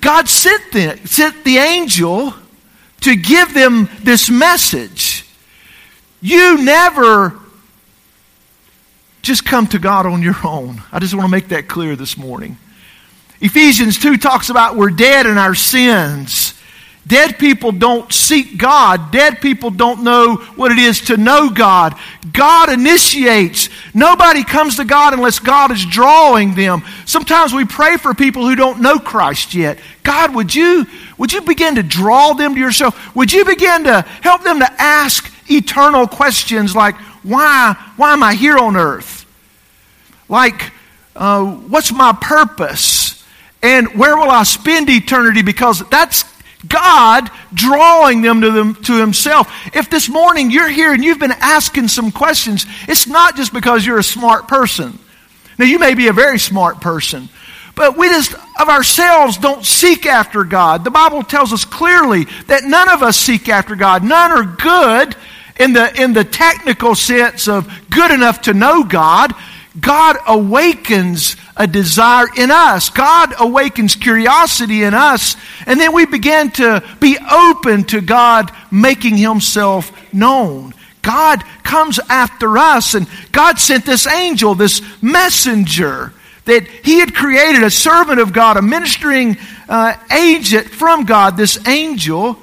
God 0.01 0.27
sent 0.27 0.71
the, 0.71 0.99
sent 1.05 1.43
the 1.43 1.57
angel 1.57 2.33
to 3.01 3.15
give 3.15 3.53
them 3.53 3.89
this 4.03 4.29
message. 4.29 5.25
You 6.21 6.63
never 6.63 7.39
just 9.21 9.45
come 9.45 9.67
to 9.67 9.79
God 9.79 10.05
on 10.05 10.21
your 10.21 10.35
own. 10.43 10.81
I 10.91 10.99
just 10.99 11.13
want 11.13 11.25
to 11.25 11.31
make 11.31 11.49
that 11.49 11.67
clear 11.67 11.95
this 11.95 12.17
morning. 12.17 12.57
Ephesians 13.41 13.97
2 13.97 14.17
talks 14.17 14.49
about 14.49 14.75
we're 14.75 14.89
dead 14.89 15.25
in 15.25 15.37
our 15.37 15.55
sins. 15.55 16.58
Dead 17.07 17.39
people 17.39 17.71
don't 17.71 18.13
seek 18.13 18.57
God. 18.57 19.11
Dead 19.11 19.41
people 19.41 19.71
don't 19.71 20.03
know 20.03 20.35
what 20.55 20.71
it 20.71 20.77
is 20.77 21.01
to 21.01 21.17
know 21.17 21.49
God. 21.49 21.95
God 22.31 22.71
initiates. 22.71 23.69
Nobody 23.95 24.43
comes 24.43 24.75
to 24.75 24.85
God 24.85 25.13
unless 25.13 25.39
God 25.39 25.71
is 25.71 25.83
drawing 25.85 26.53
them. 26.53 26.83
Sometimes 27.05 27.51
we 27.51 27.65
pray 27.65 27.97
for 27.97 28.13
people 28.13 28.45
who 28.47 28.55
don't 28.55 28.81
know 28.81 28.99
Christ 28.99 29.55
yet. 29.55 29.79
God, 30.03 30.35
would 30.35 30.53
you, 30.53 30.85
would 31.17 31.33
you 31.33 31.41
begin 31.41 31.75
to 31.75 31.83
draw 31.83 32.33
them 32.33 32.53
to 32.53 32.59
yourself? 32.59 33.15
Would 33.15 33.33
you 33.33 33.43
begin 33.43 33.85
to 33.85 34.01
help 34.21 34.43
them 34.43 34.59
to 34.59 34.71
ask 34.79 35.33
eternal 35.49 36.05
questions 36.05 36.75
like, 36.75 36.95
why, 37.23 37.75
why 37.97 38.13
am 38.13 38.21
I 38.21 38.35
here 38.35 38.57
on 38.57 38.75
earth? 38.75 39.25
Like, 40.27 40.71
uh, 41.15 41.43
what's 41.43 41.91
my 41.91 42.13
purpose? 42.13 43.25
And 43.63 43.95
where 43.95 44.15
will 44.15 44.29
I 44.29 44.43
spend 44.43 44.89
eternity? 44.89 45.41
Because 45.41 45.87
that's 45.89 46.23
God 46.69 47.29
drawing 47.53 48.21
them 48.21 48.41
to, 48.41 48.51
them 48.51 48.75
to 48.75 48.99
Himself. 48.99 49.51
If 49.73 49.89
this 49.89 50.07
morning 50.07 50.51
you're 50.51 50.69
here 50.69 50.93
and 50.93 51.03
you've 51.03 51.19
been 51.19 51.31
asking 51.31 51.89
some 51.89 52.11
questions, 52.11 52.65
it's 52.87 53.07
not 53.07 53.35
just 53.35 53.51
because 53.51 53.85
you're 53.85 53.99
a 53.99 54.03
smart 54.03 54.47
person. 54.47 54.97
Now, 55.57 55.65
you 55.65 55.79
may 55.79 55.93
be 55.93 56.07
a 56.07 56.13
very 56.13 56.39
smart 56.39 56.79
person, 56.79 57.27
but 57.75 57.97
we 57.97 58.07
just, 58.07 58.33
of 58.33 58.69
ourselves, 58.69 59.37
don't 59.37 59.65
seek 59.65 60.05
after 60.05 60.45
God. 60.45 60.85
The 60.85 60.91
Bible 60.91 61.23
tells 61.23 61.51
us 61.51 61.65
clearly 61.65 62.25
that 62.47 62.63
none 62.63 62.87
of 62.87 63.03
us 63.03 63.17
seek 63.17 63.49
after 63.49 63.75
God. 63.75 64.03
None 64.03 64.31
are 64.31 64.43
good 64.43 65.15
in 65.59 65.73
the, 65.73 66.01
in 66.01 66.13
the 66.13 66.23
technical 66.23 66.95
sense 66.95 67.47
of 67.47 67.69
good 67.89 68.11
enough 68.11 68.43
to 68.43 68.53
know 68.53 68.83
God, 68.83 69.33
God 69.79 70.17
awakens 70.25 71.35
a 71.59 71.67
desire 71.67 72.27
in 72.37 72.49
us. 72.49 72.89
God 72.89 73.35
awakens 73.37 73.95
curiosity 73.95 74.83
in 74.83 74.93
us. 74.93 75.35
And 75.67 75.79
then 75.79 75.93
we 75.93 76.05
begin 76.05 76.51
to 76.51 76.83
be 77.01 77.17
open 77.29 77.83
to 77.85 77.99
God 78.01 78.51
making 78.71 79.17
himself 79.17 79.91
known. 80.13 80.73
God 81.01 81.43
comes 81.63 81.99
after 82.09 82.57
us, 82.57 82.93
and 82.93 83.07
God 83.31 83.59
sent 83.59 83.85
this 83.85 84.07
angel, 84.07 84.55
this 84.55 84.81
messenger 85.01 86.13
that 86.45 86.67
he 86.67 86.99
had 86.99 87.13
created, 87.13 87.61
a 87.63 87.69
servant 87.69 88.19
of 88.19 88.33
God, 88.33 88.57
a 88.57 88.61
ministering 88.61 89.37
uh, 89.67 89.95
agent 90.11 90.67
from 90.67 91.03
God, 91.03 91.37
this 91.37 91.67
angel 91.67 92.37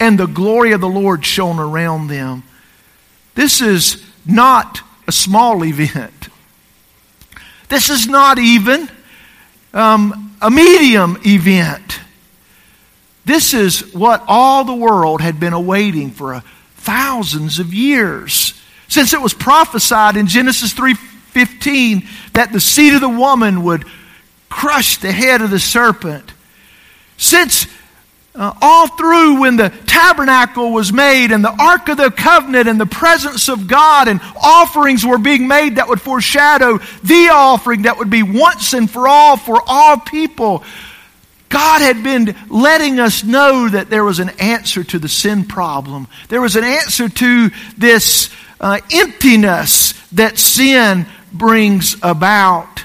and 0.00 0.18
the 0.18 0.26
glory 0.26 0.72
of 0.72 0.80
the 0.80 0.88
Lord 0.88 1.24
shone 1.24 1.58
around 1.58 2.08
them. 2.08 2.42
This 3.34 3.60
is 3.60 4.02
not 4.26 4.80
a 5.06 5.12
small 5.12 5.64
event. 5.64 6.13
This 7.68 7.90
is 7.90 8.06
not 8.06 8.38
even 8.38 8.88
um, 9.72 10.36
a 10.40 10.50
medium 10.50 11.18
event. 11.24 12.00
This 13.24 13.54
is 13.54 13.94
what 13.94 14.22
all 14.28 14.64
the 14.64 14.74
world 14.74 15.20
had 15.20 15.40
been 15.40 15.52
awaiting 15.52 16.10
for 16.10 16.42
thousands 16.76 17.58
of 17.58 17.72
years. 17.72 18.60
Since 18.88 19.12
it 19.12 19.20
was 19.20 19.34
prophesied 19.34 20.16
in 20.16 20.26
Genesis 20.26 20.74
3:15 20.74 22.06
that 22.34 22.52
the 22.52 22.60
seed 22.60 22.94
of 22.94 23.00
the 23.00 23.08
woman 23.08 23.62
would 23.64 23.86
crush 24.48 24.98
the 24.98 25.10
head 25.10 25.40
of 25.40 25.50
the 25.50 25.58
serpent. 25.58 26.32
Since 27.16 27.66
uh, 28.36 28.52
all 28.60 28.88
through 28.88 29.40
when 29.40 29.56
the 29.56 29.68
tabernacle 29.86 30.72
was 30.72 30.92
made 30.92 31.30
and 31.30 31.44
the 31.44 31.54
Ark 31.62 31.88
of 31.88 31.98
the 31.98 32.10
Covenant 32.10 32.68
and 32.68 32.80
the 32.80 32.86
presence 32.86 33.48
of 33.48 33.68
God 33.68 34.08
and 34.08 34.20
offerings 34.42 35.06
were 35.06 35.18
being 35.18 35.46
made 35.46 35.76
that 35.76 35.88
would 35.88 36.00
foreshadow 36.00 36.78
the 37.04 37.28
offering 37.32 37.82
that 37.82 37.98
would 37.98 38.10
be 38.10 38.24
once 38.24 38.72
and 38.72 38.90
for 38.90 39.06
all 39.06 39.36
for 39.36 39.62
all 39.66 39.98
people. 39.98 40.64
God 41.48 41.82
had 41.82 42.02
been 42.02 42.34
letting 42.48 42.98
us 42.98 43.22
know 43.22 43.68
that 43.68 43.88
there 43.88 44.02
was 44.02 44.18
an 44.18 44.30
answer 44.40 44.82
to 44.82 44.98
the 44.98 45.08
sin 45.08 45.44
problem. 45.44 46.08
There 46.28 46.40
was 46.40 46.56
an 46.56 46.64
answer 46.64 47.08
to 47.08 47.50
this 47.78 48.34
uh, 48.60 48.80
emptiness 48.92 49.92
that 50.12 50.38
sin 50.38 51.06
brings 51.32 51.96
about. 52.02 52.82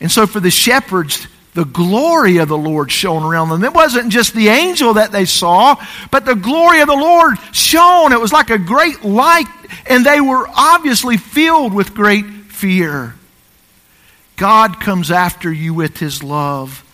And 0.00 0.10
so 0.10 0.26
for 0.26 0.40
the 0.40 0.50
shepherds, 0.50 1.28
the 1.58 1.64
glory 1.64 2.36
of 2.36 2.46
the 2.46 2.56
Lord 2.56 2.88
shone 2.88 3.24
around 3.24 3.48
them. 3.48 3.64
It 3.64 3.74
wasn't 3.74 4.12
just 4.12 4.32
the 4.32 4.46
angel 4.46 4.94
that 4.94 5.10
they 5.10 5.24
saw, 5.24 5.74
but 6.12 6.24
the 6.24 6.36
glory 6.36 6.82
of 6.82 6.86
the 6.86 6.94
Lord 6.94 7.36
shone. 7.50 8.12
It 8.12 8.20
was 8.20 8.32
like 8.32 8.50
a 8.50 8.58
great 8.58 9.04
light, 9.04 9.48
and 9.86 10.06
they 10.06 10.20
were 10.20 10.46
obviously 10.54 11.16
filled 11.16 11.74
with 11.74 11.94
great 11.94 12.24
fear. 12.24 13.16
God 14.36 14.78
comes 14.78 15.10
after 15.10 15.52
you 15.52 15.74
with 15.74 15.98
his 15.98 16.22
love. 16.22 16.84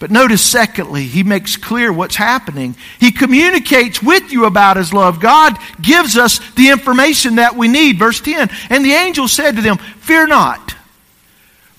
But 0.00 0.10
notice, 0.10 0.42
secondly, 0.42 1.04
he 1.04 1.22
makes 1.22 1.56
clear 1.56 1.92
what's 1.92 2.16
happening. 2.16 2.74
He 2.98 3.12
communicates 3.12 4.02
with 4.02 4.32
you 4.32 4.46
about 4.46 4.76
his 4.76 4.92
love. 4.92 5.20
God 5.20 5.56
gives 5.80 6.16
us 6.16 6.40
the 6.54 6.70
information 6.70 7.36
that 7.36 7.54
we 7.54 7.68
need. 7.68 7.96
Verse 7.96 8.20
10 8.20 8.50
And 8.70 8.84
the 8.84 8.94
angel 8.94 9.28
said 9.28 9.54
to 9.54 9.62
them, 9.62 9.78
Fear 9.78 10.26
not. 10.26 10.74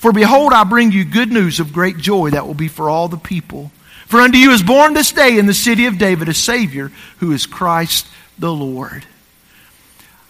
For 0.03 0.11
behold, 0.11 0.51
I 0.51 0.65
bring 0.65 0.91
you 0.91 1.05
good 1.05 1.31
news 1.31 1.61
of 1.61 1.71
great 1.71 1.95
joy 1.95 2.31
that 2.31 2.45
will 2.45 2.53
be 2.53 2.67
for 2.67 2.89
all 2.89 3.07
the 3.07 3.15
people. 3.15 3.71
For 4.05 4.19
unto 4.19 4.37
you 4.37 4.51
is 4.51 4.61
born 4.61 4.93
this 4.93 5.13
day 5.13 5.37
in 5.37 5.45
the 5.45 5.53
city 5.53 5.85
of 5.85 5.97
David 5.97 6.27
a 6.27 6.33
Savior 6.33 6.91
who 7.19 7.31
is 7.31 7.45
Christ 7.45 8.05
the 8.37 8.51
Lord. 8.51 9.05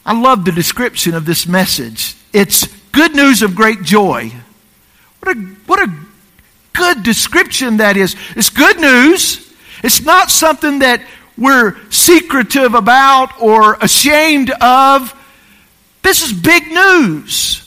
I 0.06 0.14
love 0.14 0.46
the 0.46 0.52
description 0.52 1.16
of 1.16 1.26
this 1.26 1.48
message. 1.48 2.16
It's 2.32 2.68
good 2.92 3.16
news 3.16 3.42
of 3.42 3.56
great 3.56 3.82
joy. 3.82 4.32
What 5.22 5.36
a, 5.36 5.40
what 5.66 5.90
a 5.90 5.92
good 6.74 7.02
description 7.02 7.78
that 7.78 7.98
is. 7.98 8.16
It's 8.36 8.52
good 8.52 8.80
news. 8.80 9.52
It's 9.84 10.02
not 10.04 10.30
something 10.30 10.80
that 10.80 11.04
we're 11.36 11.78
secretive 11.90 12.76
about 12.76 13.42
or 13.42 13.74
ashamed 13.82 14.52
of. 14.52 15.20
This 16.04 16.22
is 16.22 16.32
big 16.32 16.68
news. 16.68 17.63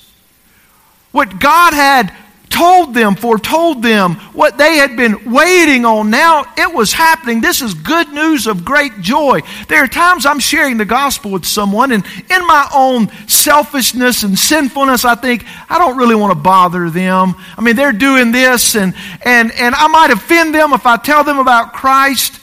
What 1.17 1.41
God 1.41 1.73
had 1.73 2.13
told 2.51 2.93
them, 2.93 3.15
foretold 3.15 3.83
them, 3.83 4.17
what 4.35 4.59
they 4.59 4.77
had 4.77 4.99
been 4.99 5.33
waiting 5.33 5.87
on, 5.87 6.11
now 6.11 6.45
it 6.59 6.75
was 6.75 6.93
happening. 6.93 7.41
This 7.41 7.63
is 7.63 7.73
good 7.73 8.13
news 8.13 8.47
of 8.47 8.67
great 8.67 9.01
joy. 9.01 9.41
There 9.67 9.83
are 9.83 9.89
times 9.89 10.27
I'm 10.27 10.41
sharing 10.41 10.77
the 10.77 10.85
gospel 10.85 11.31
with 11.31 11.47
someone, 11.47 11.93
and 11.93 12.05
in 12.05 12.47
my 12.47 12.69
own 12.75 13.09
selfishness 13.29 14.25
and 14.25 14.39
sinfulness, 14.39 15.07
I 15.07 15.15
think, 15.15 15.47
I 15.71 15.79
don't 15.79 15.97
really 15.97 16.17
want 16.17 16.33
to 16.35 16.39
bother 16.39 16.91
them. 16.91 17.35
I 17.57 17.63
mean, 17.63 17.77
they're 17.77 17.93
doing 17.93 18.31
this, 18.31 18.77
and, 18.77 18.95
and, 19.25 19.53
and 19.53 19.75
I 19.75 19.87
might 19.87 20.11
offend 20.11 20.55
them 20.55 20.75
if 20.75 20.85
I 20.85 20.99
tell 20.99 21.25
them 21.25 21.39
about 21.39 21.73
Christ. 21.73 22.39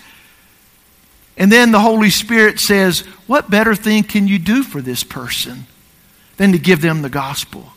And 1.37 1.51
then 1.51 1.71
the 1.71 1.79
Holy 1.79 2.09
Spirit 2.09 2.59
says, 2.59 3.01
What 3.27 3.51
better 3.51 3.75
thing 3.75 4.01
can 4.01 4.27
you 4.27 4.39
do 4.39 4.63
for 4.63 4.81
this 4.81 5.03
person 5.03 5.67
than 6.37 6.53
to 6.53 6.57
give 6.57 6.81
them 6.81 7.03
the 7.03 7.09
gospel? 7.09 7.72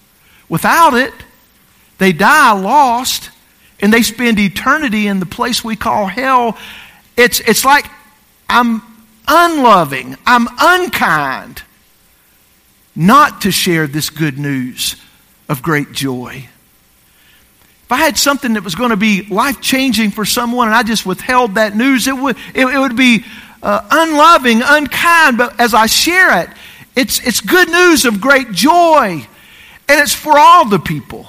Without 0.48 0.94
it, 0.94 1.12
they 1.98 2.12
die 2.12 2.52
lost 2.52 3.30
and 3.80 3.92
they 3.92 4.02
spend 4.02 4.38
eternity 4.38 5.06
in 5.06 5.20
the 5.20 5.26
place 5.26 5.64
we 5.64 5.76
call 5.76 6.06
hell. 6.06 6.56
It's, 7.16 7.40
it's 7.40 7.64
like 7.64 7.86
I'm 8.48 8.82
unloving, 9.26 10.16
I'm 10.24 10.48
unkind 10.58 11.62
not 12.94 13.42
to 13.42 13.50
share 13.50 13.86
this 13.86 14.08
good 14.08 14.38
news 14.38 14.96
of 15.48 15.62
great 15.62 15.92
joy. 15.92 16.48
If 17.84 17.92
I 17.92 17.98
had 17.98 18.16
something 18.16 18.54
that 18.54 18.64
was 18.64 18.74
going 18.74 18.90
to 18.90 18.96
be 18.96 19.22
life 19.26 19.60
changing 19.60 20.10
for 20.10 20.24
someone 20.24 20.68
and 20.68 20.74
I 20.74 20.82
just 20.82 21.06
withheld 21.06 21.54
that 21.54 21.76
news, 21.76 22.08
it 22.08 22.16
would, 22.16 22.36
it, 22.54 22.66
it 22.66 22.78
would 22.78 22.96
be 22.96 23.24
uh, 23.62 23.80
unloving, 23.90 24.60
unkind. 24.64 25.38
But 25.38 25.60
as 25.60 25.74
I 25.74 25.86
share 25.86 26.42
it, 26.42 26.50
it's, 26.96 27.24
it's 27.24 27.40
good 27.40 27.68
news 27.68 28.04
of 28.04 28.20
great 28.20 28.50
joy. 28.50 29.26
And 29.88 30.00
it's 30.00 30.14
for 30.14 30.38
all 30.38 30.68
the 30.68 30.78
people. 30.78 31.26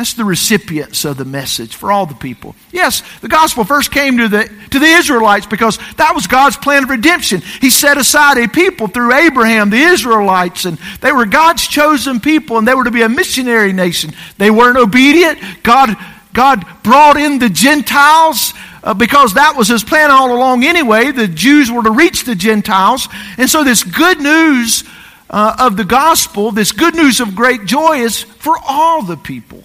That's 0.00 0.14
the 0.14 0.24
recipients 0.24 1.04
of 1.04 1.18
the 1.18 1.26
message 1.26 1.76
for 1.76 1.92
all 1.92 2.06
the 2.06 2.14
people. 2.14 2.54
Yes, 2.72 3.02
the 3.20 3.28
gospel 3.28 3.64
first 3.64 3.90
came 3.90 4.16
to 4.16 4.28
the, 4.28 4.50
to 4.70 4.78
the 4.78 4.86
Israelites 4.86 5.44
because 5.44 5.78
that 5.98 6.14
was 6.14 6.26
God's 6.26 6.56
plan 6.56 6.84
of 6.84 6.88
redemption. 6.88 7.42
He 7.60 7.68
set 7.68 7.98
aside 7.98 8.38
a 8.38 8.48
people 8.48 8.86
through 8.86 9.12
Abraham, 9.12 9.68
the 9.68 9.76
Israelites, 9.76 10.64
and 10.64 10.78
they 11.02 11.12
were 11.12 11.26
God's 11.26 11.66
chosen 11.66 12.18
people 12.18 12.56
and 12.56 12.66
they 12.66 12.74
were 12.74 12.84
to 12.84 12.90
be 12.90 13.02
a 13.02 13.10
missionary 13.10 13.74
nation. 13.74 14.14
They 14.38 14.50
weren't 14.50 14.78
obedient. 14.78 15.38
God, 15.62 15.94
God 16.32 16.64
brought 16.82 17.18
in 17.18 17.38
the 17.38 17.50
Gentiles 17.50 18.54
uh, 18.82 18.94
because 18.94 19.34
that 19.34 19.54
was 19.54 19.68
his 19.68 19.84
plan 19.84 20.10
all 20.10 20.34
along 20.34 20.64
anyway. 20.64 21.10
The 21.10 21.28
Jews 21.28 21.70
were 21.70 21.82
to 21.82 21.90
reach 21.90 22.24
the 22.24 22.34
Gentiles. 22.34 23.06
And 23.36 23.50
so 23.50 23.64
this 23.64 23.84
good 23.84 24.18
news 24.18 24.84
uh, 25.30 25.56
of 25.58 25.76
the 25.76 25.84
gospel, 25.84 26.50
this 26.50 26.72
good 26.72 26.94
news 26.94 27.20
of 27.20 27.34
great 27.34 27.64
joy 27.64 27.98
is 27.98 28.22
for 28.22 28.56
all 28.66 29.02
the 29.02 29.16
people 29.16 29.62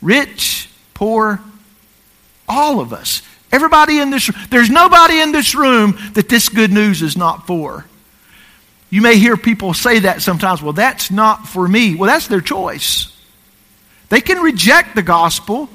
rich, 0.00 0.68
poor, 0.94 1.40
all 2.48 2.80
of 2.80 2.92
us. 2.92 3.22
Everybody 3.52 3.98
in 3.98 4.10
this 4.10 4.30
there's 4.50 4.70
nobody 4.70 5.20
in 5.20 5.30
this 5.30 5.54
room 5.54 5.96
that 6.14 6.28
this 6.28 6.48
good 6.48 6.72
news 6.72 7.02
is 7.02 7.16
not 7.16 7.46
for. 7.46 7.84
You 8.90 9.00
may 9.00 9.16
hear 9.16 9.36
people 9.36 9.72
say 9.74 10.00
that 10.00 10.20
sometimes, 10.20 10.62
well, 10.62 10.72
that's 10.72 11.10
not 11.10 11.46
for 11.46 11.66
me. 11.66 11.94
Well, 11.94 12.10
that's 12.10 12.26
their 12.26 12.40
choice. 12.40 13.08
They 14.08 14.20
can 14.20 14.38
reject 14.38 14.94
the 14.94 15.02
gospel, 15.02 15.70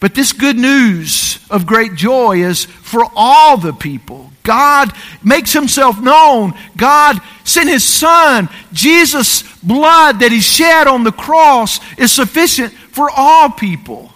but 0.00 0.14
this 0.14 0.32
good 0.32 0.56
news 0.56 1.38
of 1.50 1.66
great 1.66 1.94
joy 1.94 2.42
is 2.42 2.64
for 2.64 3.04
all 3.14 3.58
the 3.58 3.74
people. 3.74 4.32
God 4.42 4.90
makes 5.22 5.52
himself 5.52 6.00
known. 6.00 6.54
God 6.76 7.20
sent 7.44 7.68
his 7.68 7.84
son. 7.84 8.48
Jesus' 8.72 9.42
blood 9.62 10.20
that 10.20 10.32
he 10.32 10.40
shed 10.40 10.86
on 10.86 11.04
the 11.04 11.12
cross 11.12 11.78
is 11.98 12.10
sufficient 12.10 12.72
for 12.72 13.10
all 13.14 13.50
people. 13.50 14.10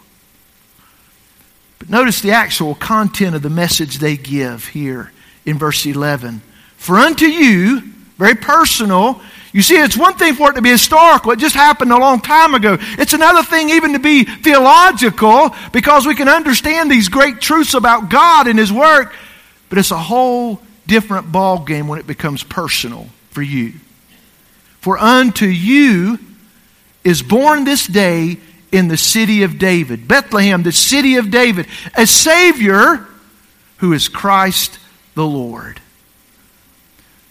But 1.78 1.90
notice 1.90 2.22
the 2.22 2.32
actual 2.32 2.74
content 2.74 3.36
of 3.36 3.42
the 3.42 3.50
message 3.50 3.98
they 3.98 4.16
give 4.16 4.68
here 4.68 5.12
in 5.44 5.58
verse 5.58 5.84
11. 5.84 6.40
For 6.78 6.96
unto 6.96 7.26
you, 7.26 7.82
very 8.16 8.34
personal, 8.34 9.20
you 9.54 9.62
see, 9.62 9.76
it's 9.76 9.96
one 9.96 10.14
thing 10.14 10.34
for 10.34 10.50
it 10.50 10.54
to 10.54 10.62
be 10.62 10.70
historical. 10.70 11.30
It 11.30 11.38
just 11.38 11.54
happened 11.54 11.92
a 11.92 11.96
long 11.96 12.20
time 12.20 12.56
ago. 12.56 12.76
It's 12.98 13.12
another 13.12 13.44
thing 13.44 13.70
even 13.70 13.92
to 13.92 14.00
be 14.00 14.24
theological 14.24 15.54
because 15.72 16.08
we 16.08 16.16
can 16.16 16.28
understand 16.28 16.90
these 16.90 17.08
great 17.08 17.40
truths 17.40 17.74
about 17.74 18.10
God 18.10 18.48
and 18.48 18.58
His 18.58 18.72
work. 18.72 19.14
But 19.68 19.78
it's 19.78 19.92
a 19.92 19.96
whole 19.96 20.60
different 20.88 21.30
ball 21.30 21.60
game 21.60 21.86
when 21.86 22.00
it 22.00 22.06
becomes 22.06 22.42
personal 22.42 23.06
for 23.30 23.42
you. 23.42 23.74
For 24.80 24.98
unto 24.98 25.46
you 25.46 26.18
is 27.04 27.22
born 27.22 27.62
this 27.62 27.86
day 27.86 28.38
in 28.72 28.88
the 28.88 28.96
city 28.96 29.44
of 29.44 29.56
David, 29.56 30.08
Bethlehem, 30.08 30.64
the 30.64 30.72
city 30.72 31.14
of 31.14 31.30
David, 31.30 31.68
a 31.94 32.08
Savior 32.08 33.06
who 33.76 33.92
is 33.92 34.08
Christ 34.08 34.80
the 35.14 35.24
Lord. 35.24 35.80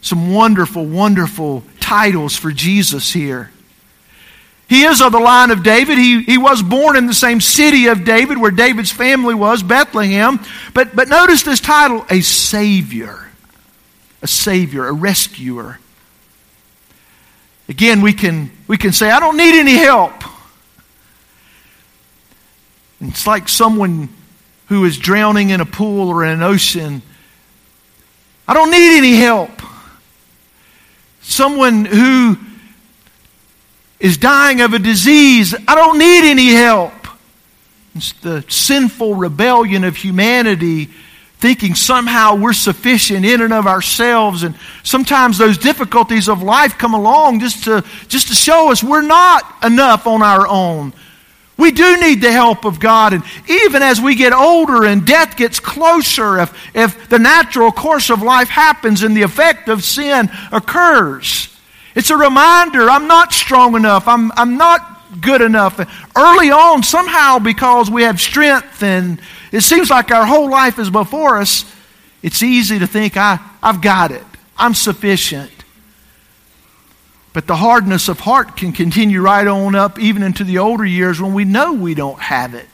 Some 0.03 0.33
wonderful, 0.33 0.85
wonderful 0.85 1.63
titles 1.79 2.35
for 2.35 2.51
Jesus 2.51 3.13
here. 3.13 3.49
He 4.67 4.83
is 4.83 5.01
of 5.01 5.13
the 5.13 5.19
line 5.19 5.49
of 5.49 5.63
David. 5.63 5.97
He, 5.97 6.23
he 6.23 6.37
was 6.37 6.61
born 6.61 6.97
in 6.97 7.05
the 7.05 7.13
same 7.13 7.39
city 7.39 7.87
of 7.87 8.03
David 8.03 8.37
where 8.37 8.51
David's 8.51 8.91
family 8.91 9.33
was, 9.33 9.63
Bethlehem. 9.63 10.41
But, 10.73 10.93
but 10.93 11.07
notice 11.07 11.43
this 11.43 11.61
title 11.61 12.05
a 12.09 12.19
Savior. 12.19 13.29
A 14.21 14.27
Savior, 14.27 14.85
a 14.87 14.91
rescuer. 14.91 15.79
Again, 17.69 18.01
we 18.01 18.11
can, 18.11 18.51
we 18.67 18.77
can 18.77 18.91
say, 18.91 19.09
I 19.09 19.21
don't 19.21 19.37
need 19.37 19.57
any 19.57 19.75
help. 19.75 20.21
It's 22.99 23.25
like 23.25 23.47
someone 23.47 24.09
who 24.67 24.83
is 24.83 24.97
drowning 24.97 25.51
in 25.51 25.61
a 25.61 25.65
pool 25.65 26.09
or 26.09 26.25
in 26.25 26.31
an 26.31 26.43
ocean. 26.43 27.01
I 28.49 28.53
don't 28.53 28.69
need 28.69 28.97
any 28.97 29.15
help 29.15 29.49
someone 31.23 31.85
who 31.85 32.37
is 33.99 34.17
dying 34.17 34.61
of 34.61 34.73
a 34.73 34.79
disease, 34.79 35.55
I 35.67 35.75
don't 35.75 35.97
need 35.97 36.29
any 36.29 36.49
help. 36.49 36.93
It's 37.95 38.13
the 38.13 38.43
sinful 38.47 39.15
rebellion 39.15 39.83
of 39.83 39.95
humanity 39.95 40.89
thinking 41.37 41.75
somehow 41.75 42.35
we're 42.35 42.53
sufficient 42.53 43.25
in 43.25 43.41
and 43.41 43.51
of 43.51 43.67
ourselves 43.67 44.43
and 44.43 44.55
sometimes 44.83 45.37
those 45.37 45.57
difficulties 45.57 46.29
of 46.29 46.41
life 46.41 46.77
come 46.77 46.93
along 46.93 47.41
just 47.41 47.65
to 47.65 47.83
just 48.07 48.29
to 48.29 48.33
show 48.33 48.71
us 48.71 48.81
we're 48.81 49.01
not 49.01 49.43
enough 49.61 50.07
on 50.07 50.23
our 50.23 50.47
own 50.47 50.93
we 51.57 51.71
do 51.71 51.99
need 52.01 52.21
the 52.21 52.31
help 52.31 52.65
of 52.65 52.79
God. 52.79 53.13
And 53.13 53.23
even 53.47 53.83
as 53.83 54.01
we 54.01 54.15
get 54.15 54.33
older 54.33 54.85
and 54.85 55.05
death 55.05 55.37
gets 55.37 55.59
closer, 55.59 56.39
if, 56.39 56.75
if 56.75 57.09
the 57.09 57.19
natural 57.19 57.71
course 57.71 58.09
of 58.09 58.21
life 58.21 58.49
happens 58.49 59.03
and 59.03 59.15
the 59.15 59.21
effect 59.21 59.69
of 59.69 59.83
sin 59.83 60.29
occurs, 60.51 61.55
it's 61.95 62.09
a 62.09 62.17
reminder 62.17 62.89
I'm 62.89 63.07
not 63.07 63.33
strong 63.33 63.75
enough. 63.75 64.07
I'm, 64.07 64.31
I'm 64.35 64.57
not 64.57 65.21
good 65.21 65.41
enough. 65.41 65.79
Early 66.15 66.49
on, 66.49 66.81
somehow, 66.81 67.39
because 67.39 67.89
we 67.89 68.03
have 68.03 68.19
strength 68.19 68.81
and 68.81 69.19
it 69.51 69.61
seems 69.61 69.89
like 69.89 70.11
our 70.11 70.25
whole 70.25 70.49
life 70.49 70.79
is 70.79 70.89
before 70.89 71.37
us, 71.37 71.65
it's 72.23 72.41
easy 72.41 72.79
to 72.79 72.87
think, 72.87 73.15
I, 73.15 73.39
I've 73.61 73.81
got 73.81 74.11
it. 74.11 74.23
I'm 74.57 74.73
sufficient. 74.73 75.51
But 77.33 77.47
the 77.47 77.55
hardness 77.55 78.09
of 78.09 78.19
heart 78.19 78.55
can 78.55 78.71
continue 78.71 79.19
right 79.19 79.47
on 79.47 79.73
up 79.73 79.99
even 79.99 80.21
into 80.21 80.43
the 80.43 80.59
older 80.59 80.85
years 80.85 81.19
when 81.19 81.33
we 81.33 81.45
know 81.45 81.73
we 81.73 81.95
don't 81.95 82.19
have 82.19 82.53
it. 82.53 82.67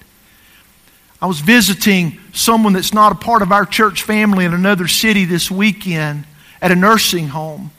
I 1.21 1.27
was 1.27 1.39
visiting 1.39 2.19
someone 2.33 2.73
that's 2.73 2.93
not 2.93 3.11
a 3.11 3.15
part 3.15 3.41
of 3.41 3.51
our 3.51 3.65
church 3.65 4.03
family 4.03 4.45
in 4.45 4.53
another 4.53 4.87
city 4.87 5.25
this 5.25 5.49
weekend 5.49 6.25
at 6.61 6.71
a 6.71 6.75
nursing 6.75 7.27
home. 7.29 7.71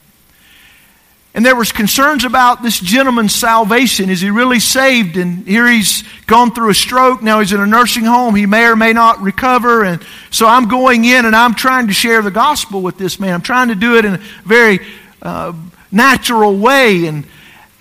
And 1.32 1.46
there 1.46 1.54
was 1.54 1.70
concerns 1.70 2.24
about 2.24 2.62
this 2.62 2.80
gentleman's 2.80 3.34
salvation. 3.34 4.10
Is 4.10 4.20
he 4.20 4.30
really 4.30 4.58
saved? 4.58 5.16
And 5.16 5.46
here 5.46 5.66
he's 5.68 6.02
gone 6.26 6.52
through 6.52 6.70
a 6.70 6.74
stroke. 6.74 7.22
Now 7.22 7.38
he's 7.38 7.52
in 7.52 7.60
a 7.60 7.66
nursing 7.66 8.04
home. 8.04 8.34
He 8.34 8.46
may 8.46 8.66
or 8.66 8.74
may 8.74 8.92
not 8.92 9.22
recover. 9.22 9.84
And 9.84 10.02
so 10.30 10.46
I'm 10.46 10.66
going 10.66 11.04
in 11.04 11.24
and 11.26 11.36
I'm 11.36 11.54
trying 11.54 11.86
to 11.86 11.92
share 11.92 12.20
the 12.20 12.32
gospel 12.32 12.82
with 12.82 12.98
this 12.98 13.20
man. 13.20 13.32
I'm 13.32 13.42
trying 13.42 13.68
to 13.68 13.76
do 13.76 13.96
it 13.96 14.04
in 14.04 14.14
a 14.14 14.18
very 14.44 14.80
uh, 15.22 15.52
natural 15.90 16.57
way. 16.57 17.07
And 17.07 17.24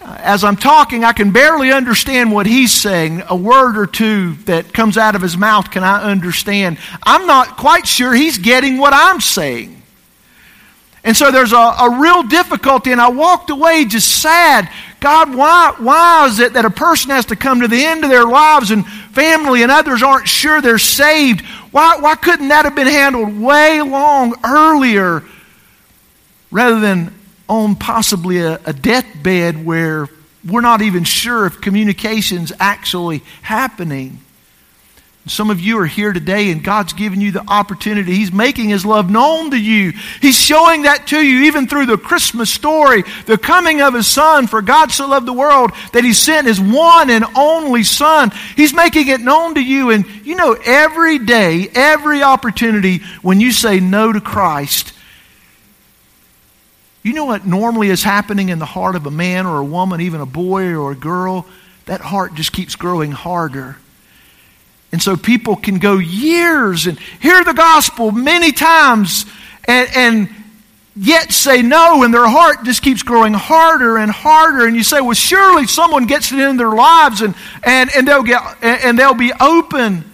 uh, 0.02 0.18
as 0.20 0.44
I'm 0.44 0.56
talking, 0.56 1.04
I 1.04 1.14
can 1.14 1.32
barely 1.32 1.72
understand 1.72 2.32
what 2.32 2.46
he's 2.46 2.72
saying. 2.72 3.24
A 3.28 3.36
word 3.36 3.78
or 3.78 3.86
two 3.86 4.34
that 4.46 4.74
comes 4.74 4.98
out 4.98 5.16
of 5.16 5.22
his 5.22 5.38
mouth 5.38 5.72
can 5.72 5.84
I 5.84 6.04
understand. 6.04 6.78
I'm 7.04 7.28
not 7.28 7.58
quite 7.58 7.88
sure 7.88 8.14
he's 8.14 8.38
getting 8.38 8.78
what 8.78 8.94
I'm 8.94 9.22
saying. 9.22 9.80
And 11.04 11.16
so 11.16 11.32
there's 11.32 11.54
a, 11.54 11.56
a 11.56 12.00
real 12.02 12.24
difficulty, 12.24 12.92
and 12.92 13.00
I 13.00 13.10
walked 13.10 13.50
away 13.50 13.86
just 13.86 14.22
sad. 14.22 14.70
God, 15.00 15.34
why, 15.34 15.74
why 15.78 16.28
is 16.28 16.40
it 16.40 16.54
that 16.54 16.66
a 16.66 16.70
person 16.70 17.12
has 17.12 17.26
to 17.28 17.38
come 17.38 17.62
to 17.62 17.70
the 17.70 17.86
end 17.86 18.04
of 18.04 18.10
their 18.10 18.26
lives 18.26 18.72
and 18.72 18.86
family 18.86 19.64
and 19.64 19.72
others 19.72 20.04
aren't 20.04 20.28
sure 20.28 20.62
they're 20.62 20.78
saved? 20.78 21.42
Why, 21.72 21.98
why 22.00 22.16
couldn't 22.16 22.50
that 22.50 22.66
have 22.66 22.76
been 22.76 22.88
handled 22.88 23.40
way 23.40 23.82
long 23.82 24.36
earlier 24.44 25.24
rather 26.52 26.82
than 26.82 27.16
on 27.50 27.76
possibly 27.76 28.38
a, 28.38 28.60
a 28.66 28.72
deathbed 28.72 29.66
where 29.66 30.08
we're 30.48 30.62
not 30.62 30.82
even 30.82 31.04
sure 31.04 31.46
if 31.46 31.60
communication's 31.60 32.54
actually 32.60 33.24
happening. 33.42 34.20
Some 35.28 35.52
of 35.52 35.60
you 35.60 35.78
are 35.80 35.86
here 35.86 36.12
today 36.12 36.50
and 36.50 36.64
God's 36.64 36.94
given 36.94 37.22
you 37.22 37.32
the 37.32 37.48
opportunity. 37.48 38.16
He's 38.16 38.32
making 38.32 38.70
His 38.70 38.86
love 38.86 39.12
known 39.12 39.52
to 39.52 39.58
you. 39.58 39.94
He's 40.22 40.40
showing 40.40 40.84
that 40.84 41.08
to 41.08 41.20
you 41.20 41.44
even 41.44 41.68
through 41.68 41.88
the 41.88 41.98
Christmas 41.98 42.50
story, 42.50 43.04
the 43.26 43.38
coming 43.38 43.82
of 43.82 43.94
His 43.94 44.08
Son. 44.08 44.48
For 44.48 44.62
God 44.62 44.92
so 44.92 45.08
loved 45.08 45.28
the 45.28 45.34
world 45.34 45.72
that 45.94 46.04
He 46.04 46.14
sent 46.14 46.48
His 46.48 46.60
one 46.60 47.10
and 47.10 47.26
only 47.36 47.84
Son. 47.84 48.32
He's 48.56 48.74
making 48.74 49.10
it 49.10 49.22
known 49.22 49.56
to 49.56 49.64
you. 49.64 49.92
And 49.92 50.06
you 50.26 50.36
know, 50.36 50.58
every 50.66 51.20
day, 51.20 51.70
every 51.76 52.24
opportunity 52.24 53.00
when 53.22 53.40
you 53.40 53.52
say 53.52 53.80
no 53.80 54.12
to 54.12 54.22
Christ, 54.22 54.94
you 57.04 57.14
know 57.14 57.26
what 57.26 57.46
normally 57.46 57.90
is 57.90 58.04
happening 58.04 58.50
in 58.50 58.60
the 58.60 58.66
heart 58.66 58.96
of 58.96 59.06
a 59.06 59.12
man 59.12 59.46
or 59.46 59.60
a 59.60 59.66
woman, 59.66 60.02
even 60.02 60.22
a 60.22 60.26
boy 60.26 60.74
or 60.74 60.92
a 60.92 60.96
girl? 60.96 61.46
That 61.86 62.02
heart 62.02 62.36
just 62.36 62.52
keeps 62.52 62.76
growing 62.76 63.12
harder 63.12 63.78
and 64.92 65.02
so 65.02 65.16
people 65.16 65.56
can 65.56 65.78
go 65.80 65.98
years 65.98 66.88
and 66.88 67.00
hear 67.20 67.44
the 67.44 67.54
gospel 67.54 68.12
many 68.12 68.52
times 68.52 69.26
and, 69.66 69.90
and 69.96 70.30
yet 70.96 71.32
say 71.32 71.62
no, 71.62 72.04
and 72.04 72.14
their 72.14 72.28
heart 72.28 72.64
just 72.64 72.82
keeps 72.82 73.04
growing 73.04 73.34
harder 73.34 73.98
and 73.98 74.12
harder. 74.12 74.66
And 74.66 74.76
you 74.76 74.84
say, 74.84 75.00
well, 75.00 75.14
surely 75.14 75.68
someone 75.68 76.08
gets 76.08 76.32
it 76.32 76.40
in 76.40 76.58
their 76.58 76.72
lives 76.72 77.22
and, 77.22 77.36
and, 77.64 77.90
and, 77.96 78.08
they'll, 78.08 78.24
get, 78.24 78.42
and 78.64 78.98
they'll 78.98 79.14
be 79.14 79.32
open. 79.40 80.10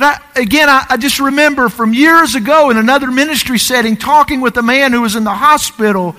But 0.00 0.22
I, 0.34 0.40
again, 0.40 0.70
I, 0.70 0.86
I 0.88 0.96
just 0.96 1.20
remember 1.20 1.68
from 1.68 1.92
years 1.92 2.34
ago 2.34 2.70
in 2.70 2.78
another 2.78 3.10
ministry 3.10 3.58
setting 3.58 3.98
talking 3.98 4.40
with 4.40 4.56
a 4.56 4.62
man 4.62 4.92
who 4.92 5.02
was 5.02 5.14
in 5.14 5.24
the 5.24 5.34
hospital 5.34 6.16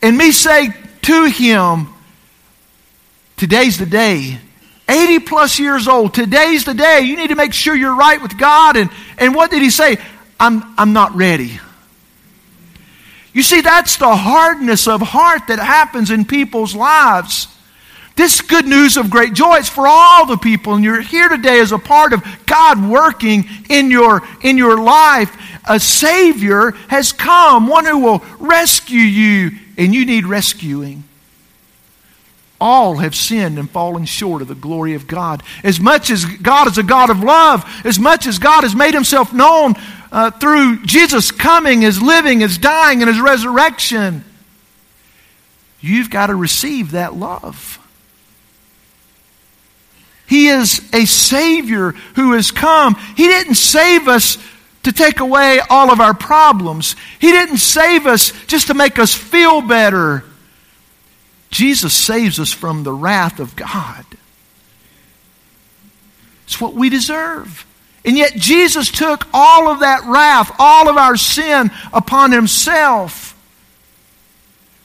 and 0.00 0.16
me 0.16 0.30
say 0.30 0.68
to 1.02 1.24
him, 1.24 1.88
Today's 3.36 3.76
the 3.76 3.86
day 3.86 4.38
80 4.88 5.18
plus 5.18 5.58
years 5.58 5.88
old. 5.88 6.14
Today's 6.14 6.64
the 6.64 6.74
day. 6.74 7.00
You 7.00 7.16
need 7.16 7.30
to 7.30 7.34
make 7.34 7.52
sure 7.52 7.74
you're 7.74 7.96
right 7.96 8.22
with 8.22 8.38
God. 8.38 8.76
And, 8.76 8.88
and 9.18 9.34
what 9.34 9.50
did 9.50 9.62
he 9.62 9.70
say? 9.70 9.98
I'm, 10.38 10.62
I'm 10.78 10.92
not 10.92 11.16
ready. 11.16 11.58
You 13.32 13.42
see, 13.42 13.62
that's 13.62 13.96
the 13.96 14.14
hardness 14.14 14.86
of 14.86 15.00
heart 15.02 15.48
that 15.48 15.58
happens 15.58 16.12
in 16.12 16.24
people's 16.24 16.72
lives. 16.72 17.48
This 18.18 18.40
good 18.40 18.66
news 18.66 18.96
of 18.96 19.10
great 19.10 19.32
joy 19.32 19.58
is 19.58 19.68
for 19.68 19.86
all 19.86 20.26
the 20.26 20.38
people, 20.38 20.74
and 20.74 20.82
you're 20.82 21.00
here 21.00 21.28
today 21.28 21.60
as 21.60 21.70
a 21.70 21.78
part 21.78 22.12
of 22.12 22.20
God 22.46 22.84
working 22.84 23.48
in 23.70 23.92
your, 23.92 24.26
in 24.42 24.58
your 24.58 24.76
life. 24.76 25.32
A 25.68 25.78
Savior 25.78 26.72
has 26.88 27.12
come, 27.12 27.68
one 27.68 27.84
who 27.84 27.98
will 27.98 28.24
rescue 28.40 28.98
you, 28.98 29.52
and 29.76 29.94
you 29.94 30.04
need 30.04 30.26
rescuing. 30.26 31.04
All 32.60 32.96
have 32.96 33.14
sinned 33.14 33.56
and 33.56 33.70
fallen 33.70 34.04
short 34.04 34.42
of 34.42 34.48
the 34.48 34.56
glory 34.56 34.94
of 34.94 35.06
God. 35.06 35.44
As 35.62 35.78
much 35.78 36.10
as 36.10 36.24
God 36.24 36.66
is 36.66 36.76
a 36.76 36.82
God 36.82 37.10
of 37.10 37.22
love, 37.22 37.64
as 37.84 38.00
much 38.00 38.26
as 38.26 38.40
God 38.40 38.64
has 38.64 38.74
made 38.74 38.94
himself 38.94 39.32
known 39.32 39.74
uh, 40.10 40.32
through 40.32 40.84
Jesus 40.84 41.30
coming, 41.30 41.82
his 41.82 42.02
living, 42.02 42.40
his 42.40 42.58
dying, 42.58 43.00
and 43.00 43.08
his 43.08 43.20
resurrection, 43.20 44.24
you've 45.80 46.10
got 46.10 46.26
to 46.26 46.34
receive 46.34 46.90
that 46.90 47.14
love. 47.14 47.78
He 50.28 50.48
is 50.48 50.86
a 50.92 51.06
Savior 51.06 51.92
who 52.14 52.32
has 52.32 52.50
come. 52.50 52.94
He 53.16 53.26
didn't 53.28 53.54
save 53.54 54.08
us 54.08 54.36
to 54.82 54.92
take 54.92 55.20
away 55.20 55.60
all 55.70 55.90
of 55.90 56.00
our 56.00 56.14
problems. 56.14 56.96
He 57.18 57.30
didn't 57.30 57.58
save 57.58 58.06
us 58.06 58.32
just 58.46 58.66
to 58.66 58.74
make 58.74 58.98
us 58.98 59.14
feel 59.14 59.62
better. 59.62 60.24
Jesus 61.50 61.94
saves 61.94 62.38
us 62.38 62.52
from 62.52 62.82
the 62.82 62.92
wrath 62.92 63.40
of 63.40 63.56
God. 63.56 64.04
It's 66.44 66.60
what 66.60 66.74
we 66.74 66.90
deserve. 66.90 67.66
And 68.04 68.16
yet 68.16 68.36
Jesus 68.36 68.90
took 68.90 69.26
all 69.32 69.70
of 69.70 69.80
that 69.80 70.04
wrath, 70.04 70.54
all 70.58 70.88
of 70.88 70.96
our 70.96 71.16
sin 71.16 71.70
upon 71.92 72.32
himself. 72.32 73.34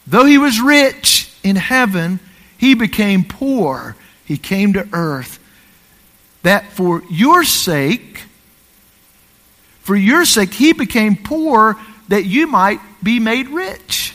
Though 0.07 0.25
he 0.25 0.37
was 0.37 0.59
rich 0.59 1.31
in 1.43 1.55
heaven, 1.57 2.19
he 2.57 2.73
became 2.73 3.23
poor. 3.23 3.95
He 4.33 4.37
came 4.37 4.73
to 4.73 4.87
earth. 4.93 5.39
That 6.41 6.71
for 6.73 7.01
your 7.09 7.43
sake, 7.43 8.23
for 9.81 9.95
your 9.95 10.25
sake, 10.25 10.53
he 10.53 10.73
became 10.73 11.15
poor 11.15 11.77
that 12.09 12.25
you 12.25 12.47
might 12.47 12.79
be 13.01 13.19
made 13.19 13.47
rich 13.47 14.13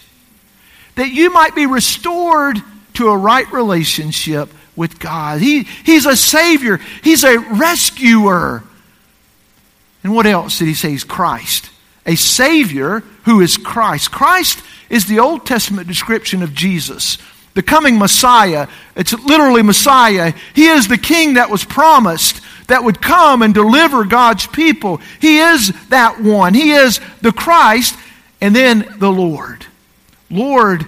that 0.99 1.13
you 1.13 1.31
might 1.31 1.55
be 1.55 1.65
restored 1.65 2.61
to 2.95 3.09
a 3.09 3.17
right 3.17 3.51
relationship 3.53 4.51
with 4.75 4.99
God. 4.99 5.41
He, 5.41 5.63
he's 5.63 6.07
a 6.07 6.17
Savior, 6.17 6.81
He's 7.03 7.23
a 7.23 7.39
rescuer. 7.39 8.65
And 10.03 10.13
what 10.13 10.27
else 10.27 10.59
did 10.59 10.67
He 10.67 10.75
say? 10.75 10.91
He's 10.91 11.05
Christ. 11.05 11.71
A 12.05 12.17
Savior 12.17 13.05
who 13.25 13.41
is 13.41 13.57
Christ. 13.57 14.11
Christ 14.11 14.61
is 14.91 15.07
the 15.07 15.21
Old 15.21 15.47
Testament 15.47 15.87
description 15.87 16.43
of 16.43 16.53
Jesus, 16.53 17.19
the 17.55 17.63
coming 17.63 17.99
Messiah. 17.99 18.69
It's 18.97 19.13
literally 19.13 19.63
Messiah. 19.63 20.33
He 20.55 20.67
is 20.67 20.89
the 20.89 20.99
King 20.99 21.35
that 21.35 21.51
was 21.51 21.65
promised 21.65 22.41
that 22.69 22.85
would 22.85 23.01
come 23.01 23.43
and 23.43 23.53
deliver 23.53 24.05
God's 24.05 24.47
people. 24.47 25.01
He 25.21 25.39
is 25.39 25.73
that 25.89 26.21
one. 26.21 26.55
He 26.55 26.73
is 26.73 27.01
the 27.23 27.33
Christ 27.33 27.99
and 28.41 28.55
then 28.55 28.95
the 28.99 29.11
Lord. 29.11 29.67
Lord 30.31 30.87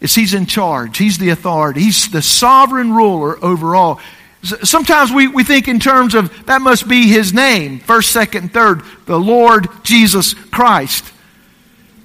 is 0.00 0.14
He's 0.14 0.34
in 0.34 0.46
charge. 0.46 0.98
He's 0.98 1.18
the 1.18 1.30
authority. 1.30 1.82
He's 1.82 2.10
the 2.10 2.22
sovereign 2.22 2.92
ruler 2.92 3.42
over 3.44 3.76
all. 3.76 4.00
Sometimes 4.42 5.12
we, 5.12 5.28
we 5.28 5.44
think 5.44 5.68
in 5.68 5.78
terms 5.78 6.14
of 6.14 6.46
that 6.46 6.62
must 6.62 6.88
be 6.88 7.06
His 7.06 7.32
name, 7.32 7.78
first, 7.78 8.10
second, 8.10 8.52
third, 8.52 8.82
the 9.06 9.18
Lord 9.18 9.68
Jesus 9.84 10.34
Christ. 10.34 11.12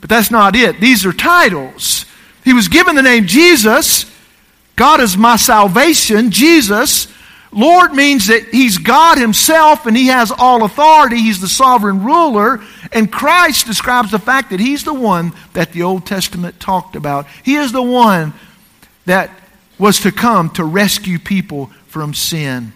But 0.02 0.10
that's 0.10 0.30
not 0.30 0.56
it. 0.56 0.80
These 0.80 1.06
are 1.06 1.14
titles. 1.14 2.06
He 2.48 2.54
was 2.54 2.70
given 2.70 2.96
the 2.96 3.02
name 3.02 3.28
Jesus. 3.28 4.10
God 4.78 5.02
is 5.02 5.18
my 5.18 5.36
salvation. 5.36 6.32
Jesus 6.32 7.08
Lord 7.52 7.94
means 7.94 8.28
that 8.28 8.50
He's 8.50 8.78
God 8.78 9.18
Himself 9.18 9.86
and 9.86 9.96
He 9.96 10.08
has 10.08 10.32
all 10.32 10.64
authority. 10.64 11.18
He's 11.18 11.42
the 11.42 11.48
sovereign 11.48 12.04
ruler. 12.04 12.62
And 12.92 13.12
Christ 13.12 13.66
describes 13.66 14.12
the 14.12 14.20
fact 14.20 14.52
that 14.52 14.60
He's 14.60 14.84
the 14.84 14.94
one 14.94 15.34
that 15.54 15.72
the 15.72 15.84
Old 15.84 16.06
Testament 16.06 16.60
talked 16.60 16.96
about. 16.96 17.26
He 17.44 17.56
is 17.56 17.72
the 17.72 17.82
one 17.82 18.34
that 19.06 19.32
was 19.80 20.02
to 20.02 20.12
come 20.12 20.50
to 20.52 20.64
rescue 20.64 21.20
people 21.20 21.68
from 21.88 22.14
sin. 22.14 22.74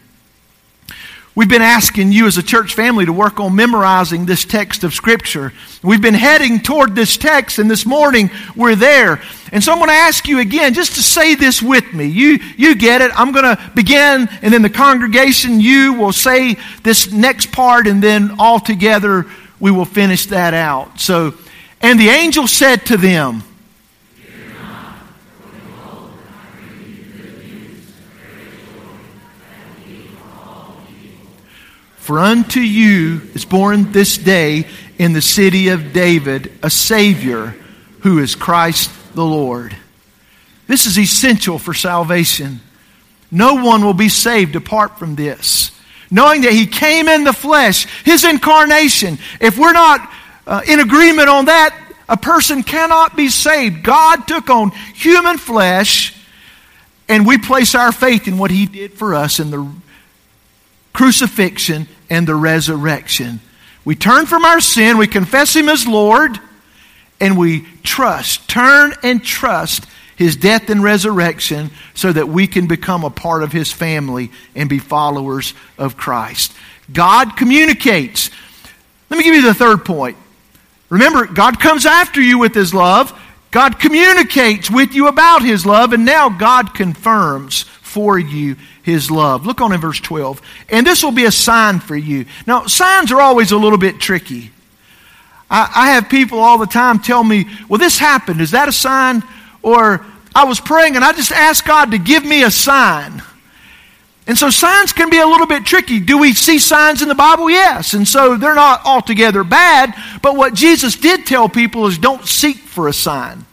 We've 1.33 1.47
been 1.47 1.61
asking 1.61 2.11
you 2.11 2.27
as 2.27 2.37
a 2.37 2.43
church 2.43 2.73
family 2.73 3.05
to 3.05 3.13
work 3.13 3.39
on 3.39 3.55
memorizing 3.55 4.25
this 4.25 4.43
text 4.43 4.83
of 4.83 4.93
Scripture. 4.93 5.53
We've 5.81 6.01
been 6.01 6.13
heading 6.13 6.59
toward 6.59 6.93
this 6.93 7.15
text, 7.15 7.57
and 7.57 7.71
this 7.71 7.85
morning 7.85 8.29
we're 8.53 8.75
there. 8.75 9.21
And 9.53 9.63
so 9.63 9.71
I'm 9.71 9.77
going 9.77 9.87
to 9.87 9.93
ask 9.93 10.27
you 10.27 10.39
again 10.39 10.73
just 10.73 10.95
to 10.95 11.01
say 11.01 11.35
this 11.35 11.61
with 11.61 11.93
me. 11.93 12.07
You, 12.07 12.37
you 12.57 12.75
get 12.75 12.99
it. 12.99 13.11
I'm 13.17 13.31
going 13.31 13.55
to 13.55 13.71
begin, 13.73 14.27
and 14.41 14.53
then 14.53 14.61
the 14.61 14.69
congregation, 14.69 15.61
you 15.61 15.93
will 15.93 16.11
say 16.11 16.57
this 16.83 17.13
next 17.13 17.53
part, 17.53 17.87
and 17.87 18.03
then 18.03 18.35
all 18.37 18.59
together 18.59 19.25
we 19.61 19.71
will 19.71 19.85
finish 19.85 20.25
that 20.25 20.53
out. 20.53 20.99
So, 20.99 21.33
and 21.79 21.97
the 21.97 22.09
angel 22.09 22.45
said 22.45 22.85
to 22.87 22.97
them, 22.97 23.41
For 32.11 32.19
unto 32.19 32.59
you 32.59 33.21
is 33.35 33.45
born 33.45 33.93
this 33.93 34.17
day 34.17 34.67
in 34.97 35.13
the 35.13 35.21
city 35.21 35.69
of 35.69 35.93
David 35.93 36.51
a 36.61 36.69
Savior 36.69 37.55
who 38.01 38.19
is 38.19 38.35
Christ 38.35 38.91
the 39.15 39.23
Lord. 39.23 39.73
This 40.67 40.85
is 40.85 40.99
essential 40.99 41.57
for 41.57 41.73
salvation. 41.73 42.59
No 43.31 43.63
one 43.63 43.85
will 43.85 43.93
be 43.93 44.09
saved 44.09 44.57
apart 44.57 44.99
from 44.99 45.15
this. 45.15 45.71
Knowing 46.11 46.41
that 46.41 46.51
He 46.51 46.65
came 46.65 47.07
in 47.07 47.23
the 47.23 47.31
flesh, 47.31 47.87
His 48.03 48.25
incarnation. 48.25 49.17
If 49.39 49.57
we're 49.57 49.71
not 49.71 50.11
uh, 50.45 50.63
in 50.67 50.81
agreement 50.81 51.29
on 51.29 51.45
that, 51.45 51.93
a 52.09 52.17
person 52.17 52.63
cannot 52.63 53.15
be 53.15 53.29
saved. 53.29 53.83
God 53.83 54.27
took 54.27 54.49
on 54.49 54.71
human 54.71 55.37
flesh, 55.37 56.13
and 57.07 57.25
we 57.25 57.37
place 57.37 57.73
our 57.73 57.93
faith 57.93 58.27
in 58.27 58.37
what 58.37 58.51
He 58.51 58.65
did 58.65 58.95
for 58.95 59.15
us 59.15 59.39
in 59.39 59.49
the 59.49 59.65
crucifixion, 60.93 61.87
and 62.11 62.27
the 62.27 62.35
resurrection. 62.35 63.39
We 63.85 63.95
turn 63.95 64.27
from 64.27 64.43
our 64.45 64.59
sin, 64.59 64.97
we 64.97 65.07
confess 65.07 65.55
Him 65.55 65.69
as 65.69 65.87
Lord, 65.87 66.37
and 67.19 67.37
we 67.37 67.61
trust, 67.83 68.47
turn 68.47 68.93
and 69.01 69.23
trust 69.23 69.85
His 70.17 70.35
death 70.35 70.69
and 70.69 70.83
resurrection 70.83 71.71
so 71.95 72.11
that 72.11 72.27
we 72.27 72.45
can 72.47 72.67
become 72.67 73.05
a 73.05 73.09
part 73.09 73.43
of 73.43 73.53
His 73.53 73.71
family 73.71 74.29
and 74.55 74.69
be 74.69 74.77
followers 74.77 75.53
of 75.77 75.95
Christ. 75.95 76.53
God 76.91 77.37
communicates. 77.37 78.29
Let 79.09 79.17
me 79.17 79.23
give 79.23 79.35
you 79.35 79.43
the 79.43 79.53
third 79.53 79.85
point. 79.85 80.17
Remember, 80.89 81.25
God 81.25 81.61
comes 81.61 81.85
after 81.85 82.21
you 82.21 82.37
with 82.37 82.53
His 82.53 82.73
love. 82.73 83.17
God 83.51 83.79
communicates 83.79 84.69
with 84.69 84.93
you 84.93 85.07
about 85.07 85.43
His 85.43 85.65
love, 85.65 85.93
and 85.93 86.05
now 86.05 86.27
God 86.27 86.73
confirms 86.73 87.63
for 87.91 88.17
you 88.17 88.55
his 88.83 89.11
love. 89.11 89.45
Look 89.45 89.59
on 89.59 89.73
in 89.73 89.81
verse 89.81 89.99
12. 89.99 90.41
And 90.69 90.87
this 90.87 91.03
will 91.03 91.11
be 91.11 91.25
a 91.25 91.31
sign 91.31 91.79
for 91.79 91.95
you. 91.95 92.25
Now, 92.47 92.67
signs 92.67 93.11
are 93.11 93.21
always 93.21 93.51
a 93.51 93.57
little 93.57 93.77
bit 93.77 93.99
tricky. 93.99 94.51
I, 95.49 95.69
I 95.75 95.91
have 95.91 96.07
people 96.07 96.39
all 96.39 96.57
the 96.57 96.65
time 96.65 96.99
tell 96.99 97.23
me, 97.23 97.45
well, 97.67 97.77
this 97.77 97.97
happened. 97.97 98.39
Is 98.39 98.51
that 98.51 98.69
a 98.69 98.71
sign? 98.71 99.23
Or 99.61 100.05
I 100.33 100.45
was 100.45 100.59
praying 100.59 100.95
and 100.95 101.03
I 101.03 101.11
just 101.11 101.31
asked 101.31 101.65
God 101.65 101.91
to 101.91 101.97
give 101.97 102.23
me 102.23 102.43
a 102.43 102.51
sign. 102.51 103.21
And 104.27 104.37
so 104.37 104.49
signs 104.49 104.93
can 104.93 105.09
be 105.09 105.17
a 105.17 105.27
little 105.27 105.47
bit 105.47 105.65
tricky. 105.65 105.99
Do 105.99 106.17
we 106.17 106.33
see 106.33 106.59
signs 106.59 107.01
in 107.01 107.09
the 107.09 107.15
Bible? 107.15 107.49
Yes. 107.49 107.93
And 107.93 108.07
so 108.07 108.37
they're 108.37 108.55
not 108.55 108.85
altogether 108.85 109.43
bad. 109.43 109.93
But 110.21 110.37
what 110.37 110.53
Jesus 110.53 110.95
did 110.95 111.25
tell 111.25 111.49
people 111.49 111.87
is 111.87 111.97
don't 111.97 112.25
seek 112.25 112.57
for 112.57 112.87
a 112.87 112.93
sign. 112.93 113.45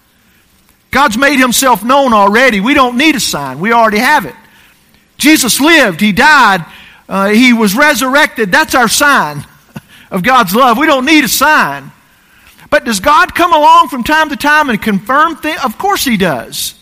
God's 0.91 1.19
made 1.19 1.39
himself 1.39 1.85
known 1.85 2.13
already. 2.13 2.61
We 2.61 2.75
don't 2.75 2.97
need 2.97 3.15
a 3.15 3.21
sign. 3.21 3.61
We 3.61 3.73
already 3.73 3.99
have 3.99 4.25
it. 4.25 4.35
Jesus 5.19 5.61
lived. 5.61 6.01
He 6.01 6.13
died. 6.13 6.65
Uh, 7.09 7.29
he 7.29 7.53
was 7.53 7.77
resurrected. 7.77 8.53
That's 8.53 8.75
our 8.75 8.89
sign 8.89 9.47
of 10.11 10.23
God's 10.23 10.55
love. 10.55 10.79
We 10.79 10.87
don't 10.87 11.05
need 11.05 11.25
a 11.25 11.29
sign. 11.29 11.93
But 12.71 12.85
does 12.85 13.01
God 13.01 13.35
come 13.35 13.53
along 13.53 13.89
from 13.89 14.05
time 14.05 14.29
to 14.31 14.37
time 14.37 14.69
and 14.71 14.81
confirm 14.81 15.37
things? 15.37 15.61
Of 15.65 15.79
course 15.79 16.05
he 16.05 16.17
does. 16.17 16.75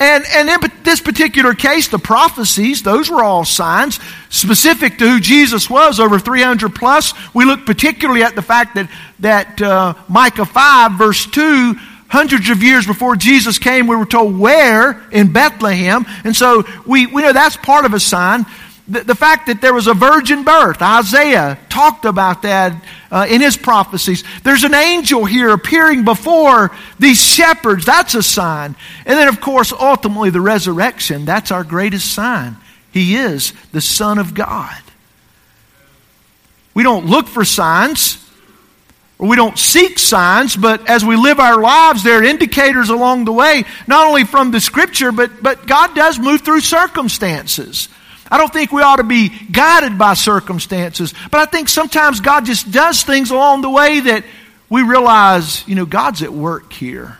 And, 0.00 0.24
and 0.32 0.48
in 0.48 0.70
this 0.84 1.00
particular 1.00 1.54
case, 1.54 1.88
the 1.88 1.98
prophecies, 1.98 2.82
those 2.82 3.10
were 3.10 3.24
all 3.24 3.44
signs 3.44 3.98
specific 4.28 4.98
to 4.98 5.08
who 5.08 5.18
Jesus 5.18 5.68
was, 5.68 5.98
over 5.98 6.20
300 6.20 6.72
plus. 6.74 7.14
We 7.34 7.44
look 7.44 7.66
particularly 7.66 8.22
at 8.22 8.36
the 8.36 8.42
fact 8.42 8.76
that, 8.76 8.88
that 9.20 9.60
uh, 9.60 9.94
Micah 10.08 10.46
5, 10.46 10.92
verse 10.92 11.26
2, 11.26 11.74
hundreds 12.08 12.50
of 12.50 12.62
years 12.62 12.86
before 12.86 13.16
Jesus 13.16 13.58
came, 13.58 13.86
we 13.86 13.96
were 13.96 14.06
told 14.06 14.38
where 14.38 15.00
in 15.10 15.32
Bethlehem. 15.32 16.06
And 16.24 16.34
so 16.34 16.64
we, 16.86 17.06
we 17.06 17.22
know 17.22 17.32
that's 17.32 17.56
part 17.56 17.84
of 17.84 17.94
a 17.94 18.00
sign 18.00 18.46
the, 18.88 19.04
the 19.04 19.14
fact 19.14 19.46
that 19.46 19.60
there 19.60 19.74
was 19.74 19.86
a 19.86 19.94
virgin 19.94 20.44
birth, 20.44 20.80
Isaiah 20.80 21.58
talked 21.68 22.06
about 22.06 22.42
that 22.42 22.82
uh, 23.10 23.26
in 23.28 23.42
his 23.42 23.56
prophecies. 23.56 24.24
There's 24.42 24.64
an 24.64 24.74
angel 24.74 25.26
here 25.26 25.50
appearing 25.50 26.04
before 26.04 26.74
these 26.98 27.22
shepherds. 27.22 27.84
That's 27.84 28.14
a 28.14 28.22
sign. 28.22 28.76
And 29.04 29.18
then, 29.18 29.28
of 29.28 29.40
course, 29.40 29.72
ultimately 29.72 30.30
the 30.30 30.40
resurrection. 30.40 31.26
That's 31.26 31.50
our 31.50 31.64
greatest 31.64 32.12
sign. 32.14 32.56
He 32.90 33.16
is 33.16 33.52
the 33.72 33.82
Son 33.82 34.18
of 34.18 34.32
God. 34.32 34.80
We 36.72 36.82
don't 36.82 37.06
look 37.06 37.26
for 37.26 37.44
signs 37.44 38.24
or 39.18 39.28
we 39.28 39.36
don't 39.36 39.58
seek 39.58 39.98
signs, 39.98 40.54
but 40.56 40.88
as 40.88 41.04
we 41.04 41.16
live 41.16 41.40
our 41.40 41.60
lives, 41.60 42.04
there 42.04 42.20
are 42.20 42.24
indicators 42.24 42.88
along 42.88 43.24
the 43.24 43.32
way, 43.32 43.64
not 43.86 44.06
only 44.06 44.24
from 44.24 44.52
the 44.52 44.60
scripture, 44.60 45.10
but, 45.10 45.42
but 45.42 45.66
God 45.66 45.94
does 45.94 46.18
move 46.18 46.42
through 46.42 46.60
circumstances. 46.60 47.88
I 48.30 48.38
don't 48.38 48.52
think 48.52 48.70
we 48.70 48.82
ought 48.82 48.96
to 48.96 49.04
be 49.04 49.30
guided 49.30 49.98
by 49.98 50.14
circumstances, 50.14 51.14
but 51.30 51.40
I 51.40 51.46
think 51.46 51.68
sometimes 51.68 52.20
God 52.20 52.44
just 52.44 52.70
does 52.70 53.02
things 53.02 53.30
along 53.30 53.62
the 53.62 53.70
way 53.70 54.00
that 54.00 54.24
we 54.68 54.82
realize, 54.82 55.66
you 55.66 55.74
know, 55.74 55.86
God's 55.86 56.22
at 56.22 56.32
work 56.32 56.72
here. 56.72 57.16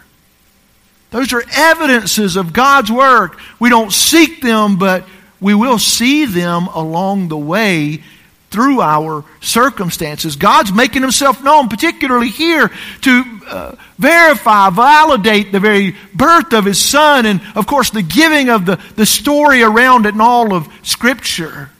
Those 1.10 1.32
are 1.32 1.42
evidences 1.50 2.36
of 2.36 2.52
God's 2.52 2.92
work. 2.92 3.40
We 3.58 3.70
don't 3.70 3.92
seek 3.92 4.42
them, 4.42 4.76
but 4.76 5.06
we 5.40 5.54
will 5.54 5.78
see 5.78 6.26
them 6.26 6.66
along 6.66 7.28
the 7.28 7.38
way 7.38 8.02
through 8.50 8.80
our 8.80 9.24
circumstances. 9.40 10.36
God's 10.36 10.72
making 10.72 11.02
himself 11.02 11.42
known, 11.42 11.68
particularly 11.68 12.28
here, 12.28 12.70
to 13.02 13.40
uh, 13.46 13.74
verify, 13.98 14.70
validate 14.70 15.52
the 15.52 15.60
very 15.60 15.94
birth 16.14 16.52
of 16.52 16.64
his 16.64 16.78
son, 16.78 17.26
and 17.26 17.40
of 17.54 17.66
course, 17.66 17.90
the 17.90 18.02
giving 18.02 18.48
of 18.48 18.64
the, 18.64 18.80
the 18.96 19.06
story 19.06 19.62
around 19.62 20.06
it 20.06 20.14
and 20.14 20.22
all 20.22 20.54
of 20.54 20.68
Scripture. 20.82 21.70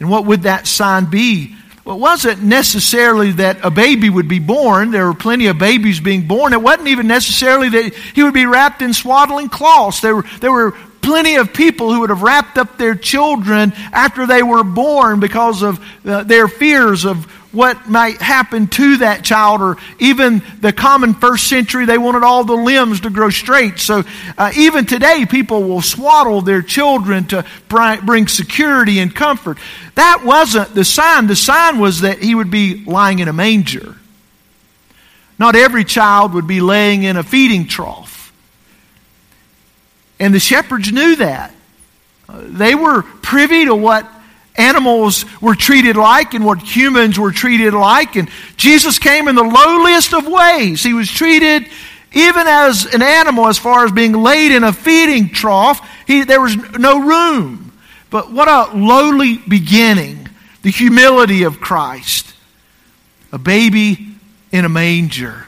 And 0.00 0.10
what 0.10 0.26
would 0.26 0.42
that 0.42 0.66
sign 0.66 1.06
be? 1.06 1.56
Well, 1.84 1.96
it 1.96 2.00
wasn't 2.00 2.42
necessarily 2.42 3.32
that 3.32 3.64
a 3.64 3.70
baby 3.70 4.10
would 4.10 4.28
be 4.28 4.40
born. 4.40 4.90
There 4.90 5.06
were 5.06 5.14
plenty 5.14 5.46
of 5.46 5.58
babies 5.58 6.00
being 6.00 6.28
born. 6.28 6.52
It 6.52 6.60
wasn't 6.60 6.88
even 6.88 7.06
necessarily 7.06 7.70
that 7.70 7.94
he 7.94 8.22
would 8.22 8.34
be 8.34 8.44
wrapped 8.44 8.82
in 8.82 8.92
swaddling 8.92 9.48
cloths. 9.48 10.02
There 10.02 10.16
were, 10.16 10.24
there 10.40 10.52
were 10.52 10.76
plenty 11.08 11.36
of 11.36 11.54
people 11.54 11.90
who 11.90 12.00
would 12.00 12.10
have 12.10 12.20
wrapped 12.20 12.58
up 12.58 12.76
their 12.76 12.94
children 12.94 13.72
after 13.94 14.26
they 14.26 14.42
were 14.42 14.62
born 14.62 15.20
because 15.20 15.62
of 15.62 15.82
uh, 16.04 16.22
their 16.24 16.48
fears 16.48 17.06
of 17.06 17.24
what 17.50 17.88
might 17.88 18.20
happen 18.20 18.66
to 18.66 18.98
that 18.98 19.24
child, 19.24 19.62
or 19.62 19.78
even 19.98 20.42
the 20.60 20.70
common 20.70 21.14
first 21.14 21.48
century, 21.48 21.86
they 21.86 21.96
wanted 21.96 22.22
all 22.22 22.44
the 22.44 22.52
limbs 22.52 23.00
to 23.00 23.08
grow 23.08 23.30
straight. 23.30 23.78
So 23.78 24.02
uh, 24.36 24.52
even 24.54 24.84
today, 24.84 25.24
people 25.24 25.62
will 25.62 25.80
swaddle 25.80 26.42
their 26.42 26.60
children 26.60 27.26
to 27.28 27.46
bring 28.04 28.28
security 28.28 28.98
and 28.98 29.14
comfort. 29.14 29.56
That 29.94 30.24
wasn't 30.26 30.74
the 30.74 30.84
sign. 30.84 31.26
The 31.26 31.36
sign 31.36 31.78
was 31.78 32.02
that 32.02 32.18
he 32.18 32.34
would 32.34 32.50
be 32.50 32.84
lying 32.84 33.20
in 33.20 33.28
a 33.28 33.32
manger. 33.32 33.96
Not 35.38 35.56
every 35.56 35.84
child 35.84 36.34
would 36.34 36.46
be 36.46 36.60
laying 36.60 37.02
in 37.02 37.16
a 37.16 37.22
feeding 37.22 37.66
trough. 37.66 38.17
And 40.20 40.34
the 40.34 40.40
shepherds 40.40 40.92
knew 40.92 41.16
that. 41.16 41.54
They 42.28 42.74
were 42.74 43.02
privy 43.02 43.64
to 43.64 43.74
what 43.74 44.06
animals 44.56 45.24
were 45.40 45.54
treated 45.54 45.96
like 45.96 46.34
and 46.34 46.44
what 46.44 46.60
humans 46.60 47.18
were 47.18 47.32
treated 47.32 47.72
like. 47.72 48.16
And 48.16 48.28
Jesus 48.56 48.98
came 48.98 49.28
in 49.28 49.36
the 49.36 49.42
lowliest 49.42 50.12
of 50.12 50.26
ways. 50.26 50.82
He 50.82 50.92
was 50.92 51.08
treated 51.08 51.66
even 52.12 52.46
as 52.46 52.86
an 52.92 53.02
animal 53.02 53.46
as 53.46 53.58
far 53.58 53.84
as 53.84 53.92
being 53.92 54.12
laid 54.12 54.52
in 54.52 54.64
a 54.64 54.72
feeding 54.72 55.28
trough. 55.30 55.86
He, 56.06 56.24
there 56.24 56.40
was 56.40 56.56
no 56.56 57.00
room. 57.00 57.72
But 58.10 58.32
what 58.32 58.48
a 58.48 58.76
lowly 58.76 59.38
beginning. 59.38 60.28
The 60.62 60.70
humility 60.70 61.44
of 61.44 61.60
Christ. 61.60 62.34
A 63.32 63.38
baby 63.38 64.08
in 64.50 64.64
a 64.64 64.68
manger. 64.68 65.47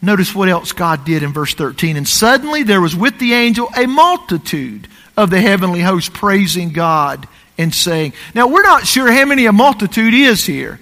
Notice 0.00 0.34
what 0.34 0.48
else 0.48 0.72
God 0.72 1.04
did 1.04 1.22
in 1.22 1.32
verse 1.32 1.54
13. 1.54 1.96
And 1.96 2.06
suddenly 2.06 2.62
there 2.62 2.80
was 2.80 2.94
with 2.94 3.18
the 3.18 3.32
angel 3.34 3.68
a 3.76 3.86
multitude 3.86 4.88
of 5.16 5.30
the 5.30 5.40
heavenly 5.40 5.80
host 5.80 6.12
praising 6.12 6.70
God 6.70 7.26
and 7.56 7.74
saying, 7.74 8.12
Now 8.34 8.46
we're 8.46 8.62
not 8.62 8.86
sure 8.86 9.10
how 9.10 9.24
many 9.24 9.46
a 9.46 9.52
multitude 9.52 10.14
is 10.14 10.46
here. 10.46 10.80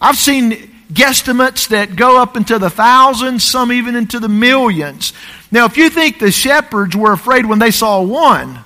I've 0.00 0.16
seen 0.16 0.70
guesstimates 0.92 1.68
that 1.68 1.94
go 1.94 2.20
up 2.20 2.36
into 2.36 2.58
the 2.58 2.70
thousands, 2.70 3.44
some 3.44 3.70
even 3.70 3.94
into 3.94 4.18
the 4.18 4.28
millions. 4.28 5.12
Now, 5.52 5.66
if 5.66 5.76
you 5.76 5.88
think 5.88 6.18
the 6.18 6.32
shepherds 6.32 6.96
were 6.96 7.12
afraid 7.12 7.46
when 7.46 7.60
they 7.60 7.70
saw 7.70 8.02
one, 8.02 8.58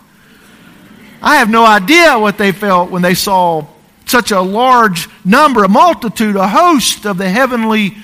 I 1.21 1.37
have 1.37 1.51
no 1.51 1.65
idea 1.65 2.19
what 2.19 2.39
they 2.39 2.53
felt 2.53 2.91
when 2.91 3.03
they 3.03 3.15
saw 3.15 3.67
such 4.07 4.31
a 4.31 4.41
large 4.41 5.09
number, 5.25 5.65
a 5.65 5.69
multitude, 5.69 6.37
a 6.37 6.49
host 6.49 7.07
of 7.07 7.19
the 7.19 7.29
heavenly 7.29 7.97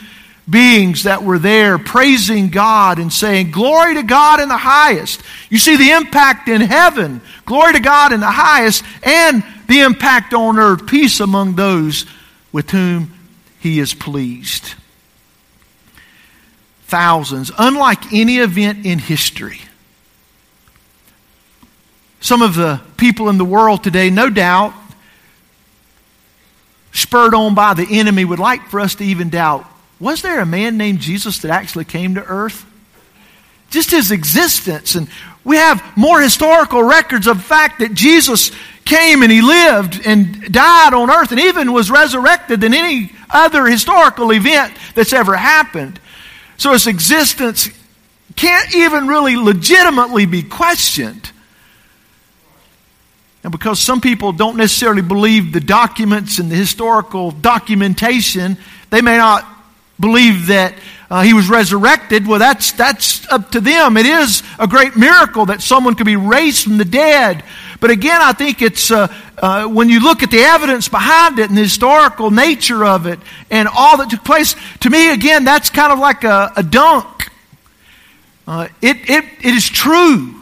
beings 0.51 1.05
that 1.05 1.23
were 1.23 1.39
there 1.39 1.79
praising 1.79 2.49
God 2.49 2.99
and 2.99 3.13
saying, 3.13 3.51
Glory 3.53 3.95
to 3.95 4.03
God 4.03 4.41
in 4.41 4.49
the 4.49 4.57
highest. 4.57 5.23
You 5.49 5.59
see 5.59 5.77
the 5.77 5.91
impact 5.93 6.49
in 6.49 6.61
heaven. 6.61 7.23
Glory 7.47 7.75
to 7.75 7.81
God 7.81 8.13
in 8.13 8.21
the 8.21 8.31
highest 8.31 8.85
and 9.03 9.45
the 9.69 9.81
impact 9.81 10.35
on 10.35 10.59
earth. 10.59 10.87
Peace 10.87 11.21
among 11.21 11.55
those 11.55 12.05
with 12.53 12.71
whom 12.71 13.13
He 13.61 13.79
is 13.79 13.95
pleased. 13.95 14.75
Thousands, 16.87 17.53
unlike 17.57 18.13
any 18.13 18.39
event 18.39 18.85
in 18.85 18.99
history. 18.99 19.61
Some 22.21 22.43
of 22.43 22.55
the 22.55 22.81
people 22.97 23.29
in 23.29 23.39
the 23.39 23.45
world 23.45 23.85
today, 23.85 24.11
no 24.11 24.29
doubt, 24.29 24.75
spurred 26.93 27.33
on 27.33 27.55
by 27.55 27.75
the 27.75 27.87
enemy, 27.89 28.25
would 28.25 28.41
like 28.41 28.69
for 28.69 28.81
us 28.81 28.97
to 28.97 29.05
even 29.05 29.31
doubt 29.31 29.65
was 30.01 30.23
there 30.23 30.41
a 30.41 30.47
man 30.47 30.79
named 30.79 31.01
Jesus 31.01 31.41
that 31.41 31.51
actually 31.51 31.85
came 31.85 32.15
to 32.15 32.25
earth? 32.25 32.67
Just 33.69 33.91
his 33.91 34.11
existence. 34.11 34.95
And 34.95 35.09
we 35.45 35.57
have 35.57 35.97
more 35.97 36.21
historical 36.21 36.83
records 36.83 37.27
of 37.27 37.37
the 37.37 37.43
fact 37.43 37.79
that 37.81 37.95
Jesus 37.95 38.51
came 38.85 39.23
and 39.23 39.31
he 39.31 39.43
lived 39.43 40.01
and 40.05 40.53
died 40.53 40.95
on 40.95 41.11
earth 41.11 41.31
and 41.31 41.41
even 41.41 41.73
was 41.73 41.91
resurrected 41.91 42.63
than 42.63 42.75
any 42.75 43.13
other 43.29 43.67
historical 43.67 44.33
event 44.33 44.75
that's 44.95 45.13
ever 45.13 45.37
happened. 45.37 46.01
So 46.57 46.73
his 46.73 46.87
existence 46.87 47.69
can't 48.37 48.75
even 48.75 49.07
really 49.07 49.37
legitimately 49.37 50.27
be 50.27 50.43
questioned. 50.43 51.31
And 53.43 53.53
because 53.53 53.81
some 53.81 54.01
people 54.01 54.33
don't 54.33 54.57
necessarily 54.57 55.03
believe 55.03 55.53
the 55.53 55.61
documents 55.61 56.39
and 56.39 56.51
the 56.51 56.57
historical 56.57 57.31
documentation, 57.31 58.59
they 58.91 59.01
may 59.01 59.17
not 59.17 59.47
believe 60.01 60.47
that 60.47 60.75
uh, 61.11 61.23
he 61.23 61.35
was 61.35 61.49
resurrected, 61.49 62.27
well, 62.27 62.39
that's, 62.39 62.73
that's 62.73 63.29
up 63.31 63.51
to 63.51 63.61
them. 63.61 63.97
It 63.97 64.07
is 64.07 64.43
a 64.59 64.67
great 64.67 64.97
miracle 64.97 65.47
that 65.47 65.61
someone 65.61 65.95
could 65.95 66.07
be 66.07 66.17
raised 66.17 66.65
from 66.65 66.79
the 66.79 66.85
dead. 66.85 67.45
But 67.81 67.91
again, 67.91 68.21
I 68.23 68.33
think 68.33 68.63
it's 68.63 68.91
uh, 68.91 69.13
uh, 69.39 69.67
when 69.67 69.89
you 69.89 70.01
look 70.01 70.23
at 70.23 70.31
the 70.31 70.41
evidence 70.41 70.89
behind 70.89 71.39
it 71.39 71.49
and 71.49 71.57
the 71.59 71.63
historical 71.63 72.31
nature 72.31 72.85
of 72.85 73.07
it 73.07 73.19
and 73.51 73.69
all 73.69 73.99
that 73.99 74.11
took 74.11 74.25
place, 74.25 74.55
to 74.81 74.91
me, 74.91 75.13
again, 75.13 75.45
that's 75.45 75.71
kind 75.71 75.93
of 75.93 75.99
like 75.99 76.25
a, 76.25 76.53
a 76.57 76.63
dunk. 76.63 77.31
Uh, 78.47 78.69
it, 78.81 78.97
it, 79.09 79.25
it 79.43 79.55
is 79.55 79.69
true 79.69 80.41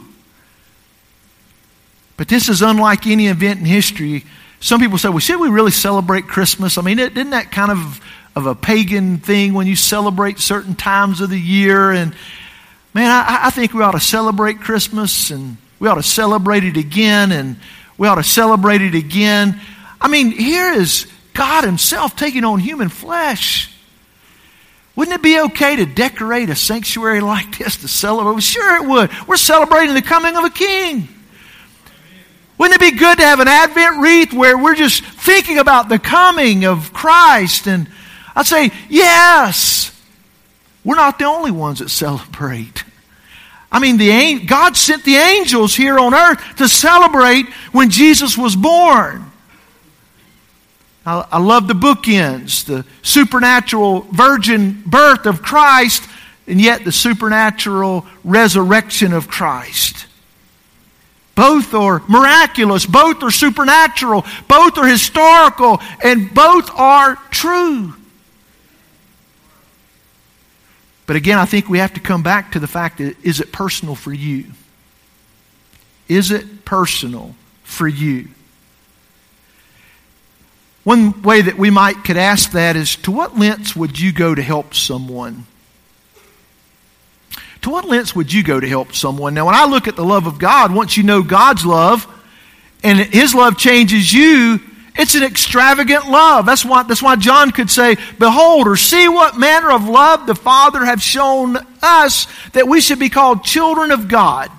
But 2.19 2.27
this 2.27 2.49
is 2.49 2.61
unlike 2.61 3.07
any 3.07 3.27
event 3.27 3.61
in 3.61 3.65
history. 3.65 4.25
Some 4.59 4.81
people 4.81 4.97
say, 4.97 5.07
well, 5.07 5.19
should 5.19 5.39
we 5.39 5.47
really 5.47 5.71
celebrate 5.71 6.27
Christmas? 6.27 6.77
I 6.77 6.81
mean, 6.81 6.99
isn't 6.99 7.29
that 7.29 7.49
kind 7.49 7.71
of, 7.71 8.01
of 8.39 8.47
a 8.47 8.55
pagan 8.55 9.17
thing 9.17 9.53
when 9.53 9.67
you 9.67 9.75
celebrate 9.75 10.39
certain 10.39 10.73
times 10.73 11.21
of 11.21 11.29
the 11.29 11.39
year? 11.39 11.91
And 11.91 12.15
man, 12.93 13.11
I, 13.11 13.47
I 13.47 13.49
think 13.49 13.73
we 13.73 13.83
ought 13.83 13.91
to 13.91 13.99
celebrate 13.99 14.61
Christmas 14.61 15.29
and 15.29 15.57
we 15.79 15.87
ought 15.87 15.95
to 15.95 16.03
celebrate 16.03 16.63
it 16.63 16.77
again 16.77 17.31
and 17.31 17.57
we 17.97 18.07
ought 18.07 18.15
to 18.15 18.23
celebrate 18.23 18.81
it 18.81 18.95
again. 18.95 19.59
I 19.99 20.07
mean, 20.07 20.31
here 20.31 20.71
is 20.71 21.05
God 21.33 21.65
Himself 21.65 22.15
taking 22.15 22.45
on 22.45 22.59
human 22.59 22.89
flesh. 22.89 23.71
Wouldn't 24.95 25.15
it 25.15 25.21
be 25.21 25.39
okay 25.39 25.75
to 25.75 25.85
decorate 25.85 26.49
a 26.49 26.55
sanctuary 26.55 27.19
like 27.21 27.57
this 27.57 27.77
to 27.77 27.87
celebrate? 27.87 28.41
Sure, 28.41 28.83
it 28.83 28.87
would. 28.87 29.11
We're 29.27 29.37
celebrating 29.37 29.95
the 29.95 30.01
coming 30.01 30.35
of 30.37 30.45
a 30.45 30.49
king. 30.49 31.09
Wouldn't 32.57 32.81
it 32.81 32.91
be 32.91 32.97
good 32.97 33.17
to 33.19 33.23
have 33.23 33.39
an 33.39 33.47
Advent 33.47 34.01
wreath 34.01 34.33
where 34.33 34.57
we're 34.57 34.75
just 34.75 35.01
thinking 35.01 35.59
about 35.59 35.87
the 35.87 35.97
coming 35.97 36.65
of 36.65 36.91
Christ? 36.91 37.67
And 37.67 37.89
I'd 38.39 38.47
say, 38.47 38.71
yes. 38.87 39.91
We're 40.85 40.95
not 40.95 41.19
the 41.19 41.25
only 41.25 41.51
ones 41.51 41.79
that 41.79 41.89
celebrate. 41.89 42.85
I 43.69 43.79
mean, 43.79 43.97
the, 43.97 44.39
God 44.45 44.77
sent 44.77 45.03
the 45.03 45.17
angels 45.17 45.75
here 45.75 45.99
on 45.99 46.13
earth 46.13 46.41
to 46.55 46.69
celebrate 46.69 47.47
when 47.73 47.89
Jesus 47.89 48.37
was 48.37 48.55
born. 48.55 49.29
I, 51.05 51.27
I 51.33 51.39
love 51.39 51.67
the 51.67 51.73
bookends 51.73 52.63
the 52.63 52.85
supernatural 53.01 54.07
virgin 54.09 54.83
birth 54.85 55.25
of 55.25 55.41
Christ, 55.41 56.07
and 56.47 56.61
yet 56.61 56.85
the 56.85 56.93
supernatural 56.93 58.05
resurrection 58.23 59.11
of 59.11 59.27
Christ. 59.27 60.07
Both 61.35 61.73
are 61.73 62.01
miraculous, 62.07 62.85
both 62.85 63.21
are 63.21 63.31
supernatural, 63.31 64.25
both 64.47 64.77
are 64.77 64.87
historical, 64.87 65.81
and 66.01 66.33
both 66.33 66.71
are 66.73 67.17
true. 67.31 67.95
But 71.09 71.15
again, 71.15 71.39
I 71.39 71.45
think 71.45 71.67
we 71.67 71.79
have 71.79 71.95
to 71.95 71.99
come 71.99 72.21
back 72.21 72.51
to 72.51 72.59
the 72.59 72.67
fact 72.67 72.99
that 72.99 73.15
is 73.25 73.39
it 73.39 73.51
personal 73.51 73.95
for 73.95 74.13
you? 74.13 74.45
Is 76.07 76.29
it 76.29 76.65
personal 76.65 77.33
for 77.63 77.87
you? 77.87 78.27
One 80.83 81.19
way 81.23 81.41
that 81.41 81.57
we 81.57 81.71
might 81.71 82.03
could 82.03 82.15
ask 82.15 82.51
that 82.51 82.75
is 82.75 82.95
to 82.97 83.11
what 83.11 83.39
lengths 83.39 83.75
would 83.75 83.99
you 83.99 84.13
go 84.13 84.35
to 84.35 84.41
help 84.43 84.75
someone? 84.75 85.47
To 87.63 87.71
what 87.71 87.85
lengths 87.85 88.15
would 88.15 88.31
you 88.31 88.43
go 88.43 88.59
to 88.59 88.69
help 88.69 88.93
someone? 88.93 89.33
Now, 89.33 89.47
when 89.47 89.55
I 89.55 89.65
look 89.65 89.87
at 89.87 89.95
the 89.95 90.05
love 90.05 90.27
of 90.27 90.37
God, 90.37 90.71
once 90.71 90.95
you 90.95 91.01
know 91.01 91.23
God's 91.23 91.65
love 91.65 92.05
and 92.83 92.99
His 92.99 93.33
love 93.33 93.57
changes 93.57 94.13
you, 94.13 94.59
it's 94.99 95.15
an 95.15 95.23
extravagant 95.23 96.09
love. 96.09 96.45
That's 96.45 96.65
why, 96.65 96.83
that's 96.83 97.01
why 97.01 97.15
John 97.15 97.51
could 97.51 97.71
say, 97.71 97.95
Behold, 98.19 98.67
or 98.67 98.75
see 98.75 99.07
what 99.07 99.37
manner 99.37 99.71
of 99.71 99.87
love 99.87 100.27
the 100.27 100.35
Father 100.35 100.83
hath 100.83 101.01
shown 101.01 101.57
us 101.81 102.27
that 102.51 102.67
we 102.67 102.81
should 102.81 102.99
be 102.99 103.07
called 103.07 103.45
children 103.45 103.91
of 103.91 104.09
God. 104.09 104.51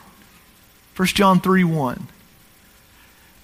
1 0.96 1.08
John 1.08 1.40
3 1.40 1.64
1. 1.64 2.08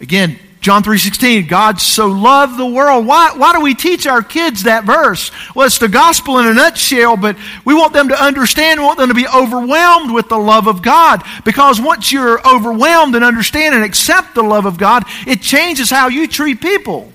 Again, 0.01 0.39
John 0.67 0.83
3.16, 0.83 1.47
God 1.47 1.81
so 1.81 2.09
loved 2.09 2.59
the 2.59 2.67
world. 2.67 3.07
Why, 3.07 3.31
why 3.37 3.53
do 3.53 3.61
we 3.61 3.73
teach 3.73 4.05
our 4.05 4.21
kids 4.21 4.65
that 4.65 4.83
verse? 4.83 5.31
Well, 5.55 5.65
it's 5.65 5.79
the 5.79 5.87
gospel 5.87 6.41
in 6.41 6.49
a 6.49 6.55
nutshell, 6.55 7.17
but 7.17 7.37
we 7.65 7.73
want 7.73 7.93
them 7.93 8.09
to 8.09 8.21
understand, 8.21 8.81
we 8.81 8.87
want 8.87 8.99
them 8.99 9.07
to 9.07 9.15
be 9.15 9.29
overwhelmed 9.29 10.11
with 10.11 10.29
the 10.29 10.37
love 10.37 10.67
of 10.67 10.83
God. 10.83 11.23
Because 11.45 11.81
once 11.81 12.11
you're 12.11 12.45
overwhelmed 12.45 13.15
and 13.15 13.25
understand 13.25 13.77
and 13.77 13.85
accept 13.85 14.35
the 14.35 14.43
love 14.43 14.67
of 14.67 14.77
God, 14.77 15.05
it 15.25 15.41
changes 15.41 15.89
how 15.89 16.09
you 16.09 16.27
treat 16.27 16.61
people. 16.61 17.13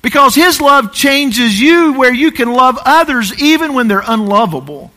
Because 0.00 0.34
His 0.34 0.62
love 0.62 0.94
changes 0.94 1.60
you 1.60 1.92
where 1.92 2.14
you 2.14 2.30
can 2.30 2.50
love 2.50 2.78
others 2.86 3.38
even 3.38 3.74
when 3.74 3.86
they're 3.86 4.02
unlovable. 4.06 4.90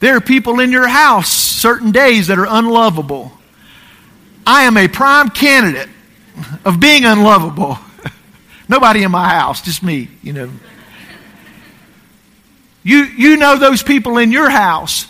There 0.00 0.16
are 0.16 0.22
people 0.22 0.58
in 0.58 0.72
your 0.72 0.88
house 0.88 1.28
certain 1.28 1.92
days 1.92 2.28
that 2.28 2.38
are 2.38 2.46
unlovable. 2.48 3.32
I 4.46 4.62
am 4.62 4.76
a 4.76 4.86
prime 4.86 5.28
candidate 5.28 5.88
of 6.64 6.78
being 6.78 7.04
unlovable. 7.04 7.78
Nobody 8.68 9.02
in 9.02 9.10
my 9.10 9.28
house, 9.28 9.62
just 9.62 9.82
me, 9.82 10.08
you 10.22 10.32
know. 10.32 10.50
You, 12.84 12.98
you 13.02 13.36
know 13.36 13.58
those 13.58 13.82
people 13.82 14.18
in 14.18 14.30
your 14.30 14.48
house. 14.48 15.08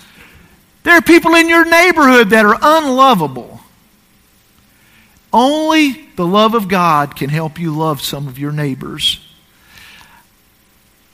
There 0.82 0.94
are 0.94 1.02
people 1.02 1.34
in 1.34 1.48
your 1.48 1.64
neighborhood 1.64 2.30
that 2.30 2.46
are 2.46 2.56
unlovable. 2.60 3.60
Only 5.32 6.08
the 6.16 6.26
love 6.26 6.54
of 6.54 6.68
God 6.68 7.16
can 7.16 7.28
help 7.28 7.58
you 7.58 7.76
love 7.76 8.00
some 8.00 8.28
of 8.28 8.38
your 8.38 8.52
neighbors. 8.52 9.20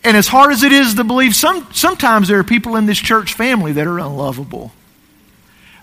And 0.04 0.16
as 0.16 0.28
hard 0.28 0.52
as 0.52 0.62
it 0.62 0.72
is 0.72 0.94
to 0.94 1.04
believe, 1.04 1.34
some, 1.34 1.66
sometimes 1.72 2.28
there 2.28 2.38
are 2.38 2.44
people 2.44 2.76
in 2.76 2.86
this 2.86 2.98
church 2.98 3.34
family 3.34 3.72
that 3.72 3.86
are 3.86 3.98
unlovable. 3.98 4.72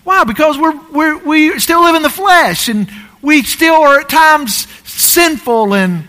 Why? 0.09 0.23
Because 0.23 0.57
we're, 0.57 0.75
we're, 0.89 1.17
we 1.19 1.59
still 1.59 1.83
live 1.83 1.93
in 1.93 2.01
the 2.01 2.09
flesh 2.09 2.67
and 2.67 2.89
we 3.21 3.43
still 3.43 3.75
are 3.75 3.99
at 3.99 4.09
times 4.09 4.67
sinful 4.83 5.75
and 5.75 6.03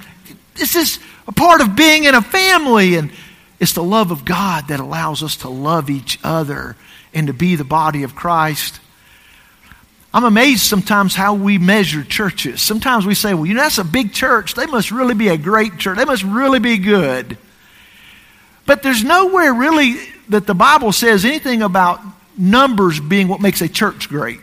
this 0.55 0.75
is 0.75 0.99
a 1.29 1.33
part 1.33 1.61
of 1.61 1.77
being 1.77 2.05
in 2.05 2.15
a 2.15 2.23
family 2.23 2.95
and 2.95 3.13
it's 3.59 3.75
the 3.75 3.83
love 3.83 4.11
of 4.11 4.25
God 4.25 4.69
that 4.69 4.81
allows 4.81 5.23
us 5.23 5.37
to 5.37 5.51
love 5.51 5.91
each 5.91 6.19
other 6.25 6.77
and 7.13 7.27
to 7.27 7.35
be 7.35 7.57
the 7.57 7.65
body 7.65 8.03
of 8.03 8.15
Christ. 8.15 8.81
I'm 10.15 10.25
amazed 10.25 10.63
sometimes 10.63 11.15
how 11.15 11.35
we 11.35 11.59
measure 11.59 12.03
churches. 12.03 12.63
Sometimes 12.63 13.05
we 13.05 13.15
say, 13.15 13.35
well, 13.35 13.45
you 13.45 13.53
know, 13.53 13.61
that's 13.61 13.77
a 13.77 13.85
big 13.85 14.15
church. 14.15 14.55
They 14.55 14.65
must 14.65 14.91
really 14.91 15.13
be 15.13 15.29
a 15.29 15.37
great 15.37 15.77
church. 15.77 15.99
They 15.99 16.07
must 16.07 16.23
really 16.23 16.59
be 16.59 16.79
good. 16.79 17.37
But 18.65 18.83
there's 18.83 19.05
nowhere 19.05 19.53
really 19.53 19.99
that 20.31 20.47
the 20.47 20.55
Bible 20.55 20.93
says 20.93 21.27
anything 21.27 21.61
about 21.61 22.01
numbers 22.41 22.99
being 22.99 23.29
what 23.29 23.41
makes 23.41 23.61
a 23.61 23.69
church 23.69 24.09
great. 24.09 24.41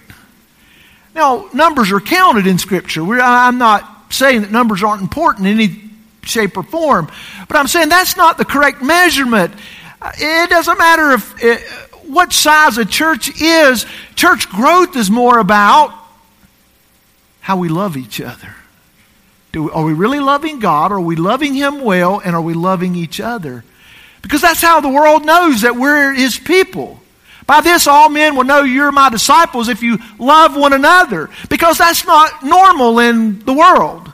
Now, 1.15 1.49
numbers 1.53 1.91
are 1.91 1.99
counted 1.99 2.45
in 2.45 2.59
Scripture. 2.59 3.03
We're, 3.03 3.19
I'm 3.19 3.57
not 3.57 4.13
saying 4.13 4.41
that 4.41 4.51
numbers 4.51 4.83
aren't 4.83 5.01
important 5.01 5.47
in 5.47 5.59
any 5.59 5.81
shape 6.21 6.57
or 6.57 6.63
form, 6.63 7.09
but 7.47 7.57
I'm 7.57 7.67
saying 7.67 7.89
that's 7.89 8.15
not 8.15 8.37
the 8.37 8.45
correct 8.45 8.83
measurement. 8.83 9.53
Uh, 9.99 10.11
it 10.15 10.49
doesn't 10.49 10.77
matter 10.77 11.11
if 11.13 11.43
it, 11.43 11.61
what 12.07 12.31
size 12.31 12.77
a 12.77 12.85
church 12.85 13.41
is. 13.41 13.85
Church 14.15 14.47
growth 14.49 14.95
is 14.95 15.09
more 15.09 15.39
about 15.39 15.91
how 17.39 17.57
we 17.57 17.67
love 17.69 17.97
each 17.97 18.21
other. 18.21 18.55
Do, 19.51 19.71
are 19.71 19.83
we 19.83 19.93
really 19.93 20.19
loving 20.19 20.59
God? 20.59 20.91
Are 20.91 20.99
we 20.99 21.15
loving 21.15 21.55
Him 21.55 21.81
well? 21.81 22.21
And 22.23 22.35
are 22.35 22.41
we 22.41 22.53
loving 22.53 22.95
each 22.95 23.19
other? 23.19 23.63
Because 24.21 24.41
that's 24.41 24.61
how 24.61 24.81
the 24.81 24.89
world 24.89 25.25
knows 25.25 25.61
that 25.61 25.75
we're 25.75 26.13
His 26.13 26.37
people. 26.37 26.99
By 27.47 27.61
this, 27.61 27.87
all 27.87 28.09
men 28.09 28.35
will 28.35 28.43
know 28.43 28.63
you're 28.63 28.91
my 28.91 29.09
disciples 29.09 29.69
if 29.69 29.81
you 29.81 29.97
love 30.19 30.55
one 30.57 30.73
another. 30.73 31.29
Because 31.49 31.77
that's 31.77 32.05
not 32.05 32.43
normal 32.43 32.99
in 32.99 33.39
the 33.39 33.53
world. 33.53 34.11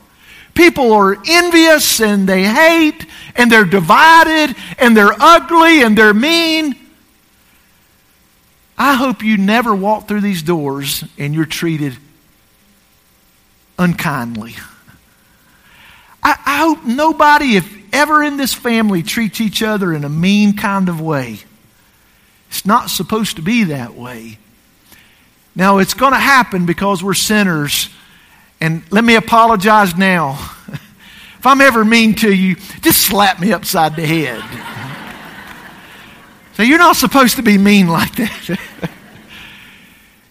People 0.53 0.93
are 0.93 1.17
envious 1.27 1.99
and 1.99 2.29
they 2.29 2.43
hate 2.43 3.07
and 3.35 3.51
they're 3.51 3.65
divided 3.65 4.55
and 4.77 4.95
they're 4.95 5.15
ugly 5.19 5.81
and 5.81 5.97
they're 5.97 6.13
mean. 6.13 6.75
I 8.77 8.93
hope 8.93 9.23
you 9.23 9.37
never 9.37 9.73
walk 9.73 10.07
through 10.07 10.21
these 10.21 10.43
doors 10.43 11.03
and 11.17 11.33
you're 11.33 11.45
treated 11.45 11.97
unkindly. 13.79 14.55
I, 16.21 16.37
I 16.45 16.57
hope 16.59 16.85
nobody, 16.85 17.55
if 17.55 17.93
ever 17.93 18.23
in 18.23 18.37
this 18.37 18.53
family, 18.53 19.01
treats 19.01 19.41
each 19.41 19.63
other 19.63 19.91
in 19.91 20.03
a 20.03 20.09
mean 20.09 20.55
kind 20.55 20.87
of 20.87 21.01
way. 21.01 21.39
It's 22.53 22.67
not 22.67 22.91
supposed 22.91 23.37
to 23.37 23.41
be 23.41 23.63
that 23.63 23.95
way. 23.95 24.37
Now, 25.55 25.79
it's 25.79 25.95
going 25.95 26.13
to 26.13 26.19
happen 26.19 26.67
because 26.67 27.03
we're 27.03 27.15
sinners. 27.15 27.89
And 28.61 28.83
let 28.91 29.03
me 29.03 29.15
apologize 29.15 29.95
now. 29.95 30.37
if 30.67 31.47
I'm 31.47 31.61
ever 31.61 31.83
mean 31.83 32.13
to 32.17 32.31
you, 32.31 32.55
just 32.81 33.01
slap 33.01 33.39
me 33.39 33.53
upside 33.53 33.95
the 33.95 34.05
head. 34.05 34.43
so 36.53 36.61
you're 36.61 36.77
not 36.77 36.95
supposed 36.95 37.37
to 37.37 37.41
be 37.41 37.57
mean 37.57 37.87
like 37.87 38.15
that. 38.17 38.59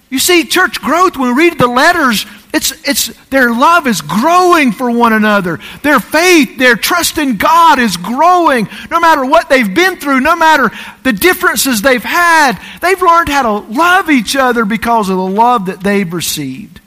you 0.09 0.21
see, 0.21 0.45
church 0.45 0.81
growth, 0.81 1.17
when 1.17 1.35
we 1.35 1.49
read 1.49 1.59
the 1.59 1.67
letters, 1.67 2.25
it's, 2.53 2.73
it's, 2.87 3.07
their 3.29 3.51
love 3.51 3.87
is 3.87 4.03
growing 4.03 4.73
for 4.73 4.91
one 4.91 5.15
another. 5.15 5.59
Their 5.83 6.01
faith, 6.01 6.59
their 6.59 6.77
trust 6.77 7.17
in 7.17 7.39
God 7.39 7.79
is 7.79 7.97
growing. 7.97 8.69
No 8.91 9.01
matter 9.01 9.25
what 9.25 9.49
they've 9.49 9.75
been 9.75 9.97
through, 9.97 10.21
no 10.21 10.37
matter 10.37 10.71
the 11.03 11.15
differences 11.15 11.81
they've 11.81 12.03
had, 12.03 12.61
they've 12.83 13.01
learned 13.01 13.31
how 13.31 13.43
to 13.43 13.73
love 13.73 14.11
each 14.11 14.37
other 14.37 14.67
because 14.67 15.09
of 15.09 15.17
the 15.17 15.27
love 15.27 15.67
that 15.67 15.81
they've 15.81 16.13
received. 16.13 16.81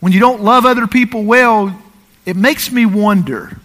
When 0.00 0.12
you 0.12 0.20
don't 0.20 0.42
love 0.42 0.64
other 0.64 0.86
people 0.86 1.24
well, 1.24 1.78
it 2.24 2.36
makes 2.36 2.72
me 2.72 2.86
wonder 2.86 3.58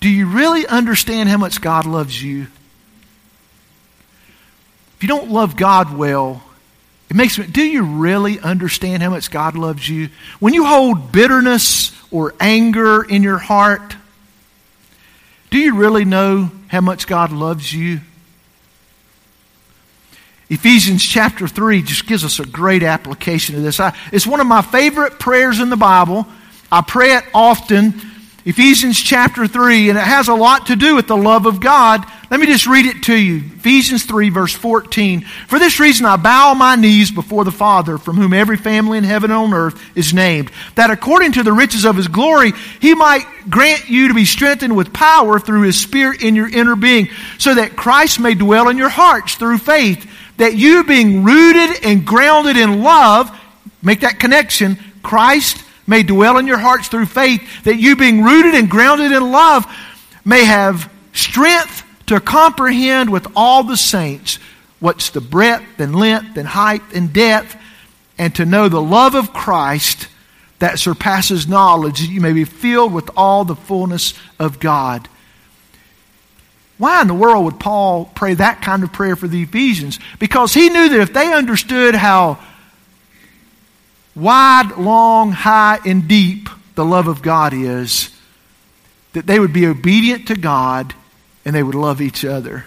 do 0.00 0.08
you 0.08 0.28
really 0.28 0.64
understand 0.64 1.28
how 1.28 1.38
much 1.38 1.60
God 1.60 1.84
loves 1.84 2.22
you? 2.22 2.42
If 4.96 5.02
you 5.02 5.08
don't 5.08 5.30
love 5.30 5.56
God 5.56 5.96
well, 5.96 6.42
It 7.10 7.16
makes 7.16 7.38
me, 7.38 7.46
do 7.46 7.62
you 7.62 7.84
really 7.84 8.38
understand 8.38 9.02
how 9.02 9.10
much 9.10 9.30
God 9.30 9.56
loves 9.56 9.88
you? 9.88 10.10
When 10.40 10.52
you 10.52 10.66
hold 10.66 11.10
bitterness 11.10 11.92
or 12.10 12.34
anger 12.38 13.02
in 13.02 13.22
your 13.22 13.38
heart, 13.38 13.96
do 15.50 15.58
you 15.58 15.74
really 15.74 16.04
know 16.04 16.50
how 16.68 16.82
much 16.82 17.06
God 17.06 17.32
loves 17.32 17.72
you? 17.72 18.00
Ephesians 20.50 21.02
chapter 21.02 21.46
3 21.46 21.82
just 21.82 22.06
gives 22.06 22.24
us 22.24 22.40
a 22.40 22.46
great 22.46 22.82
application 22.82 23.56
of 23.56 23.62
this. 23.62 23.80
I, 23.80 23.94
it's 24.12 24.26
one 24.26 24.40
of 24.40 24.46
my 24.46 24.62
favorite 24.62 25.18
prayers 25.18 25.60
in 25.60 25.68
the 25.68 25.76
Bible. 25.76 26.26
I 26.72 26.82
pray 26.82 27.16
it 27.16 27.24
often. 27.34 28.00
Ephesians 28.48 28.98
chapter 28.98 29.46
3, 29.46 29.90
and 29.90 29.98
it 29.98 30.04
has 30.04 30.28
a 30.28 30.34
lot 30.34 30.68
to 30.68 30.74
do 30.74 30.96
with 30.96 31.06
the 31.06 31.14
love 31.14 31.44
of 31.44 31.60
God. 31.60 32.02
Let 32.30 32.40
me 32.40 32.46
just 32.46 32.66
read 32.66 32.86
it 32.86 33.02
to 33.02 33.14
you. 33.14 33.36
Ephesians 33.36 34.06
3, 34.06 34.30
verse 34.30 34.54
14. 34.54 35.20
For 35.20 35.58
this 35.58 35.78
reason 35.78 36.06
I 36.06 36.16
bow 36.16 36.54
my 36.54 36.74
knees 36.74 37.10
before 37.10 37.44
the 37.44 37.50
Father, 37.50 37.98
from 37.98 38.16
whom 38.16 38.32
every 38.32 38.56
family 38.56 38.96
in 38.96 39.04
heaven 39.04 39.30
and 39.30 39.38
on 39.38 39.52
earth 39.52 39.78
is 39.94 40.14
named, 40.14 40.50
that 40.76 40.88
according 40.88 41.32
to 41.32 41.42
the 41.42 41.52
riches 41.52 41.84
of 41.84 41.96
his 41.96 42.08
glory, 42.08 42.52
he 42.80 42.94
might 42.94 43.26
grant 43.50 43.90
you 43.90 44.08
to 44.08 44.14
be 44.14 44.24
strengthened 44.24 44.74
with 44.74 44.94
power 44.94 45.38
through 45.38 45.64
his 45.64 45.78
Spirit 45.78 46.22
in 46.22 46.34
your 46.34 46.48
inner 46.48 46.74
being, 46.74 47.10
so 47.36 47.54
that 47.54 47.76
Christ 47.76 48.18
may 48.18 48.32
dwell 48.32 48.70
in 48.70 48.78
your 48.78 48.88
hearts 48.88 49.34
through 49.34 49.58
faith 49.58 50.10
that 50.38 50.54
you 50.54 50.84
being 50.84 51.22
rooted 51.22 51.84
and 51.84 52.06
grounded 52.06 52.56
in 52.56 52.82
love, 52.82 53.30
make 53.82 54.00
that 54.00 54.18
connection, 54.18 54.78
Christ 55.02 55.62
may 55.88 56.04
dwell 56.04 56.38
in 56.38 56.46
your 56.46 56.58
hearts 56.58 56.86
through 56.86 57.06
faith, 57.06 57.64
that 57.64 57.76
you 57.76 57.96
being 57.96 58.22
rooted 58.22 58.54
and 58.54 58.70
grounded 58.70 59.10
in 59.10 59.32
love 59.32 59.66
may 60.24 60.44
have 60.44 60.92
strength 61.12 61.82
to 62.06 62.20
comprehend 62.20 63.10
with 63.10 63.26
all 63.34 63.64
the 63.64 63.76
saints 63.76 64.38
what's 64.78 65.10
the 65.10 65.20
breadth 65.20 65.80
and 65.80 65.96
length 65.96 66.36
and 66.36 66.46
height 66.46 66.82
and 66.94 67.12
depth, 67.12 67.56
and 68.18 68.34
to 68.34 68.44
know 68.44 68.68
the 68.68 68.80
love 68.80 69.14
of 69.14 69.32
Christ 69.32 70.08
that 70.58 70.78
surpasses 70.78 71.48
knowledge, 71.48 72.00
that 72.00 72.10
you 72.10 72.20
may 72.20 72.32
be 72.32 72.44
filled 72.44 72.92
with 72.92 73.10
all 73.16 73.44
the 73.44 73.56
fullness 73.56 74.14
of 74.38 74.60
God. 74.60 75.08
Why 76.78 77.00
in 77.00 77.08
the 77.08 77.14
world 77.14 77.44
would 77.44 77.60
Paul 77.60 78.04
pray 78.14 78.34
that 78.34 78.62
kind 78.62 78.82
of 78.82 78.92
prayer 78.92 79.16
for 79.16 79.26
the 79.26 79.42
Ephesians? 79.42 79.98
Because 80.18 80.54
he 80.54 80.68
knew 80.68 80.88
that 80.88 81.00
if 81.00 81.12
they 81.12 81.32
understood 81.32 81.94
how 81.94 82.38
wide, 84.18 84.76
long, 84.76 85.32
high, 85.32 85.78
and 85.84 86.08
deep 86.08 86.48
the 86.74 86.84
love 86.84 87.08
of 87.08 87.22
God 87.22 87.52
is, 87.54 88.10
that 89.12 89.26
they 89.26 89.40
would 89.40 89.52
be 89.52 89.66
obedient 89.66 90.28
to 90.28 90.34
God 90.34 90.94
and 91.44 91.54
they 91.54 91.62
would 91.62 91.74
love 91.74 92.00
each 92.00 92.24
other. 92.24 92.64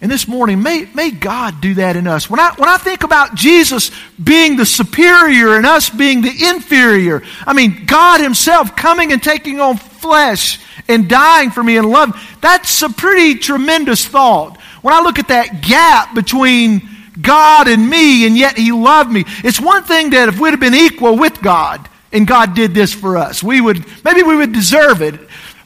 And 0.00 0.12
this 0.12 0.28
morning, 0.28 0.62
may, 0.62 0.86
may 0.94 1.10
God 1.10 1.62
do 1.62 1.74
that 1.74 1.96
in 1.96 2.06
us. 2.06 2.28
When 2.28 2.38
I, 2.38 2.52
when 2.58 2.68
I 2.68 2.76
think 2.76 3.04
about 3.04 3.34
Jesus 3.34 3.90
being 4.22 4.56
the 4.56 4.66
superior 4.66 5.56
and 5.56 5.64
us 5.64 5.88
being 5.88 6.20
the 6.20 6.48
inferior, 6.50 7.22
I 7.46 7.54
mean, 7.54 7.86
God 7.86 8.20
Himself 8.20 8.76
coming 8.76 9.12
and 9.12 9.22
taking 9.22 9.60
on 9.60 9.78
flesh 9.78 10.60
and 10.88 11.08
dying 11.08 11.50
for 11.50 11.62
me 11.62 11.78
and 11.78 11.88
love, 11.88 12.20
that's 12.42 12.82
a 12.82 12.90
pretty 12.90 13.36
tremendous 13.36 14.04
thought. 14.04 14.60
When 14.82 14.92
I 14.92 15.00
look 15.00 15.18
at 15.18 15.28
that 15.28 15.62
gap 15.62 16.14
between 16.14 16.86
God 17.20 17.68
and 17.68 17.88
me, 17.88 18.26
and 18.26 18.36
yet 18.36 18.56
He 18.56 18.72
loved 18.72 19.10
me, 19.10 19.24
it's 19.44 19.60
one 19.60 19.84
thing 19.84 20.10
that 20.10 20.28
if 20.28 20.38
we'd 20.38 20.50
have 20.50 20.60
been 20.60 20.74
equal 20.74 21.16
with 21.16 21.40
God, 21.40 21.88
and 22.12 22.26
God 22.26 22.54
did 22.54 22.74
this 22.74 22.94
for 22.94 23.16
us, 23.16 23.42
we 23.42 23.60
would, 23.60 23.84
maybe 24.04 24.22
we 24.22 24.36
would 24.36 24.52
deserve 24.52 25.02
it. 25.02 25.18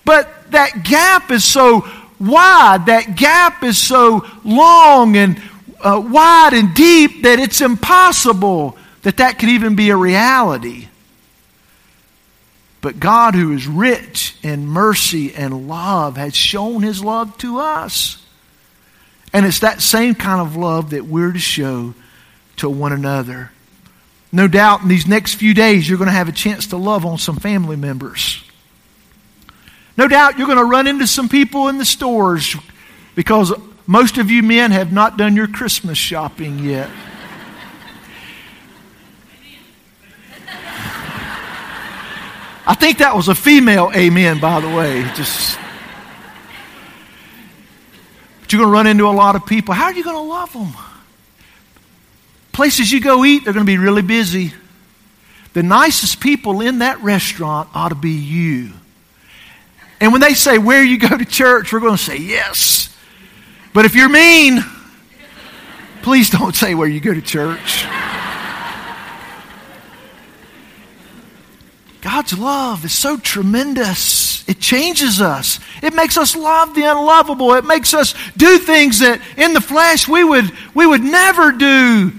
But 0.04 0.50
that 0.50 0.82
gap 0.82 1.30
is 1.30 1.44
so 1.44 1.86
wide, 2.18 2.86
that 2.86 3.16
gap 3.16 3.62
is 3.62 3.78
so 3.78 4.26
long 4.44 5.16
and 5.16 5.40
uh, 5.80 6.02
wide 6.04 6.54
and 6.54 6.74
deep 6.74 7.22
that 7.22 7.38
it's 7.38 7.60
impossible 7.60 8.76
that 9.02 9.18
that 9.18 9.38
could 9.38 9.50
even 9.50 9.76
be 9.76 9.90
a 9.90 9.96
reality. 9.96 10.88
But 12.80 13.00
God, 13.00 13.34
who 13.34 13.52
is 13.52 13.66
rich 13.66 14.36
in 14.42 14.66
mercy 14.66 15.34
and 15.34 15.68
love, 15.68 16.16
has 16.16 16.34
shown 16.34 16.82
his 16.82 17.02
love 17.02 17.36
to 17.38 17.58
us. 17.58 18.24
And 19.32 19.44
it's 19.44 19.60
that 19.60 19.82
same 19.82 20.14
kind 20.14 20.40
of 20.40 20.56
love 20.56 20.90
that 20.90 21.04
we're 21.04 21.32
to 21.32 21.38
show 21.38 21.94
to 22.56 22.68
one 22.68 22.92
another. 22.92 23.50
No 24.30 24.48
doubt 24.48 24.82
in 24.82 24.88
these 24.88 25.06
next 25.06 25.34
few 25.34 25.54
days, 25.54 25.88
you're 25.88 25.98
going 25.98 26.08
to 26.08 26.12
have 26.12 26.28
a 26.28 26.32
chance 26.32 26.66
to 26.68 26.76
love 26.76 27.06
on 27.06 27.18
some 27.18 27.36
family 27.36 27.76
members. 27.76 28.42
No 29.96 30.06
doubt 30.06 30.38
you're 30.38 30.46
going 30.46 30.58
to 30.58 30.64
run 30.64 30.86
into 30.86 31.06
some 31.06 31.28
people 31.28 31.68
in 31.68 31.78
the 31.78 31.84
stores 31.84 32.56
because 33.14 33.52
most 33.86 34.18
of 34.18 34.30
you 34.30 34.42
men 34.42 34.70
have 34.70 34.92
not 34.92 35.16
done 35.16 35.34
your 35.34 35.48
Christmas 35.48 35.96
shopping 35.98 36.58
yet. 36.58 36.88
I 42.66 42.74
think 42.74 42.98
that 42.98 43.16
was 43.16 43.28
a 43.28 43.34
female 43.34 43.90
amen, 43.94 44.40
by 44.40 44.60
the 44.60 44.68
way. 44.68 45.02
Just. 45.14 45.58
But 48.48 48.54
you're 48.54 48.60
going 48.60 48.70
to 48.70 48.72
run 48.72 48.86
into 48.86 49.06
a 49.06 49.12
lot 49.12 49.36
of 49.36 49.44
people. 49.44 49.74
How 49.74 49.84
are 49.84 49.92
you 49.92 50.02
going 50.02 50.16
to 50.16 50.22
love 50.22 50.50
them? 50.54 50.72
Places 52.50 52.90
you 52.90 52.98
go 52.98 53.22
eat, 53.26 53.44
they're 53.44 53.52
going 53.52 53.66
to 53.66 53.70
be 53.70 53.76
really 53.76 54.00
busy. 54.00 54.54
The 55.52 55.62
nicest 55.62 56.18
people 56.18 56.62
in 56.62 56.78
that 56.78 56.98
restaurant 57.02 57.68
ought 57.74 57.90
to 57.90 57.94
be 57.94 58.12
you. 58.12 58.70
And 60.00 60.12
when 60.12 60.22
they 60.22 60.32
say, 60.32 60.56
Where 60.56 60.82
you 60.82 60.98
go 60.98 61.14
to 61.14 61.26
church, 61.26 61.74
we're 61.74 61.80
going 61.80 61.98
to 61.98 62.02
say, 62.02 62.16
Yes. 62.16 62.88
But 63.74 63.84
if 63.84 63.94
you're 63.94 64.08
mean, 64.08 64.64
please 66.00 66.30
don't 66.30 66.56
say 66.56 66.74
where 66.74 66.88
you 66.88 67.00
go 67.00 67.12
to 67.12 67.20
church. 67.20 67.84
God's 72.00 72.38
love 72.38 72.86
is 72.86 72.96
so 72.96 73.18
tremendous. 73.18 74.37
It 74.48 74.60
changes 74.60 75.20
us. 75.20 75.60
It 75.82 75.92
makes 75.92 76.16
us 76.16 76.34
love 76.34 76.74
the 76.74 76.84
unlovable. 76.84 77.52
It 77.52 77.66
makes 77.66 77.92
us 77.92 78.14
do 78.34 78.56
things 78.56 79.00
that 79.00 79.20
in 79.36 79.52
the 79.52 79.60
flesh 79.60 80.08
we 80.08 80.24
would, 80.24 80.50
we 80.74 80.86
would 80.86 81.02
never 81.02 81.52
do. 81.52 82.10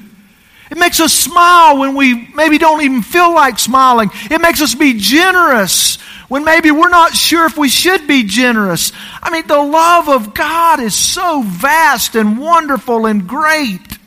It 0.70 0.78
makes 0.78 1.00
us 1.00 1.12
smile 1.12 1.80
when 1.80 1.96
we 1.96 2.28
maybe 2.36 2.60
don't 2.60 2.84
even 2.84 3.02
feel 3.02 3.34
like 3.34 3.58
smiling. 3.58 4.12
It 4.30 4.42
makes 4.42 4.62
us 4.62 4.76
be 4.76 4.94
generous 5.00 5.96
when 6.28 6.44
maybe 6.46 6.70
we're 6.70 6.90
not 6.90 7.16
sure 7.16 7.48
if 7.48 7.58
we 7.58 7.68
should 7.68 8.06
be 8.06 8.24
generous. 8.26 8.92
I 9.24 9.32
mean, 9.32 9.48
the 9.48 9.58
love 9.58 10.08
of 10.08 10.36
God 10.36 10.80
is 10.80 10.94
so 10.94 11.42
vast 11.42 12.14
and 12.16 12.38
wonderful 12.38 13.08
and 13.08 13.28
great. 13.28 13.98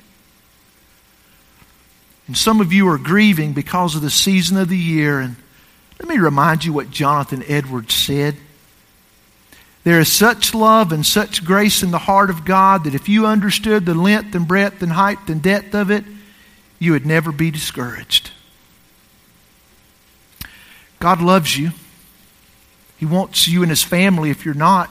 And 2.28 2.36
some 2.36 2.60
of 2.60 2.72
you 2.72 2.86
are 2.88 2.98
grieving 2.98 3.52
because 3.52 3.96
of 3.96 4.02
the 4.02 4.10
season 4.10 4.56
of 4.58 4.68
the 4.68 4.78
year. 4.78 5.18
And 5.18 5.34
let 6.02 6.08
me 6.08 6.18
remind 6.18 6.64
you 6.64 6.72
what 6.72 6.90
Jonathan 6.90 7.44
Edwards 7.46 7.94
said. 7.94 8.36
There 9.84 10.00
is 10.00 10.10
such 10.10 10.52
love 10.52 10.90
and 10.90 11.06
such 11.06 11.44
grace 11.44 11.84
in 11.84 11.92
the 11.92 11.98
heart 11.98 12.28
of 12.28 12.44
God 12.44 12.84
that 12.84 12.94
if 12.94 13.08
you 13.08 13.24
understood 13.24 13.86
the 13.86 13.94
length 13.94 14.34
and 14.34 14.46
breadth 14.46 14.82
and 14.82 14.90
height 14.90 15.28
and 15.28 15.40
depth 15.40 15.76
of 15.76 15.92
it, 15.92 16.04
you 16.80 16.90
would 16.90 17.06
never 17.06 17.30
be 17.30 17.52
discouraged. 17.52 18.32
God 20.98 21.22
loves 21.22 21.56
you. 21.56 21.70
He 22.98 23.06
wants 23.06 23.46
you 23.46 23.62
and 23.62 23.70
his 23.70 23.84
family 23.84 24.30
if 24.30 24.44
you're 24.44 24.54
not. 24.54 24.90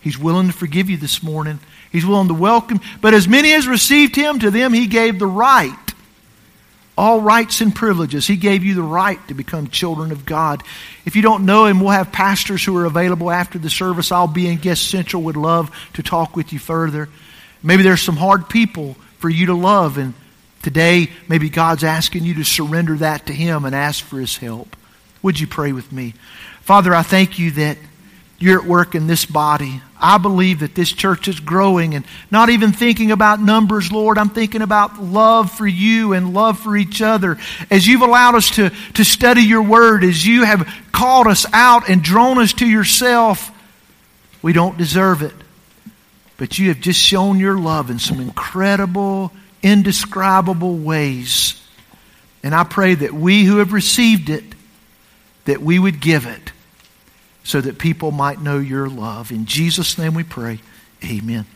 He's 0.00 0.18
willing 0.18 0.48
to 0.48 0.52
forgive 0.52 0.90
you 0.90 0.96
this 0.96 1.22
morning. 1.22 1.60
He's 1.92 2.06
willing 2.06 2.28
to 2.28 2.34
welcome. 2.34 2.80
But 3.00 3.14
as 3.14 3.28
many 3.28 3.52
as 3.52 3.68
received 3.68 4.16
him, 4.16 4.40
to 4.40 4.50
them 4.50 4.72
he 4.72 4.88
gave 4.88 5.20
the 5.20 5.26
right. 5.26 5.89
All 7.00 7.22
rights 7.22 7.62
and 7.62 7.74
privileges. 7.74 8.26
He 8.26 8.36
gave 8.36 8.62
you 8.62 8.74
the 8.74 8.82
right 8.82 9.18
to 9.28 9.32
become 9.32 9.68
children 9.68 10.12
of 10.12 10.26
God. 10.26 10.62
If 11.06 11.16
you 11.16 11.22
don't 11.22 11.46
know 11.46 11.64
him, 11.64 11.80
we'll 11.80 11.88
have 11.88 12.12
pastors 12.12 12.62
who 12.62 12.76
are 12.76 12.84
available 12.84 13.30
after 13.30 13.58
the 13.58 13.70
service. 13.70 14.12
I'll 14.12 14.26
be 14.26 14.46
in 14.46 14.58
Guest 14.58 14.90
Central, 14.90 15.22
would 15.22 15.38
love 15.38 15.74
to 15.94 16.02
talk 16.02 16.36
with 16.36 16.52
you 16.52 16.58
further. 16.58 17.08
Maybe 17.62 17.82
there's 17.82 18.02
some 18.02 18.18
hard 18.18 18.50
people 18.50 18.96
for 19.16 19.30
you 19.30 19.46
to 19.46 19.54
love, 19.54 19.96
and 19.96 20.12
today 20.62 21.08
maybe 21.26 21.48
God's 21.48 21.84
asking 21.84 22.24
you 22.24 22.34
to 22.34 22.44
surrender 22.44 22.96
that 22.96 23.24
to 23.28 23.32
him 23.32 23.64
and 23.64 23.74
ask 23.74 24.04
for 24.04 24.20
his 24.20 24.36
help. 24.36 24.76
Would 25.22 25.40
you 25.40 25.46
pray 25.46 25.72
with 25.72 25.90
me? 25.90 26.12
Father, 26.60 26.94
I 26.94 27.00
thank 27.00 27.38
you 27.38 27.52
that 27.52 27.78
you're 28.40 28.58
at 28.58 28.66
work 28.66 28.94
in 28.94 29.06
this 29.06 29.26
body. 29.26 29.82
I 30.00 30.16
believe 30.16 30.60
that 30.60 30.74
this 30.74 30.90
church 30.90 31.28
is 31.28 31.38
growing 31.38 31.94
and 31.94 32.06
not 32.30 32.48
even 32.48 32.72
thinking 32.72 33.10
about 33.12 33.38
numbers, 33.38 33.92
Lord. 33.92 34.16
I'm 34.16 34.30
thinking 34.30 34.62
about 34.62 35.00
love 35.00 35.52
for 35.52 35.66
you 35.66 36.14
and 36.14 36.32
love 36.32 36.58
for 36.58 36.74
each 36.74 37.02
other. 37.02 37.36
As 37.70 37.86
you've 37.86 38.00
allowed 38.00 38.34
us 38.34 38.50
to, 38.52 38.70
to 38.94 39.04
study 39.04 39.42
your 39.42 39.60
word, 39.62 40.04
as 40.04 40.26
you 40.26 40.44
have 40.44 40.66
called 40.90 41.26
us 41.26 41.44
out 41.52 41.90
and 41.90 42.02
drawn 42.02 42.38
us 42.38 42.54
to 42.54 42.66
yourself, 42.66 43.50
we 44.40 44.54
don't 44.54 44.78
deserve 44.78 45.20
it. 45.20 45.34
But 46.38 46.58
you 46.58 46.68
have 46.68 46.80
just 46.80 46.98
shown 46.98 47.38
your 47.38 47.58
love 47.58 47.90
in 47.90 47.98
some 47.98 48.20
incredible, 48.20 49.32
indescribable 49.62 50.78
ways. 50.78 51.62
And 52.42 52.54
I 52.54 52.64
pray 52.64 52.94
that 52.94 53.12
we 53.12 53.44
who 53.44 53.58
have 53.58 53.74
received 53.74 54.30
it, 54.30 54.44
that 55.44 55.60
we 55.60 55.78
would 55.78 56.00
give 56.00 56.24
it 56.24 56.52
so 57.42 57.60
that 57.60 57.78
people 57.78 58.10
might 58.10 58.40
know 58.40 58.58
your 58.58 58.88
love. 58.88 59.30
In 59.30 59.46
Jesus' 59.46 59.98
name 59.98 60.14
we 60.14 60.24
pray. 60.24 60.60
Amen. 61.04 61.46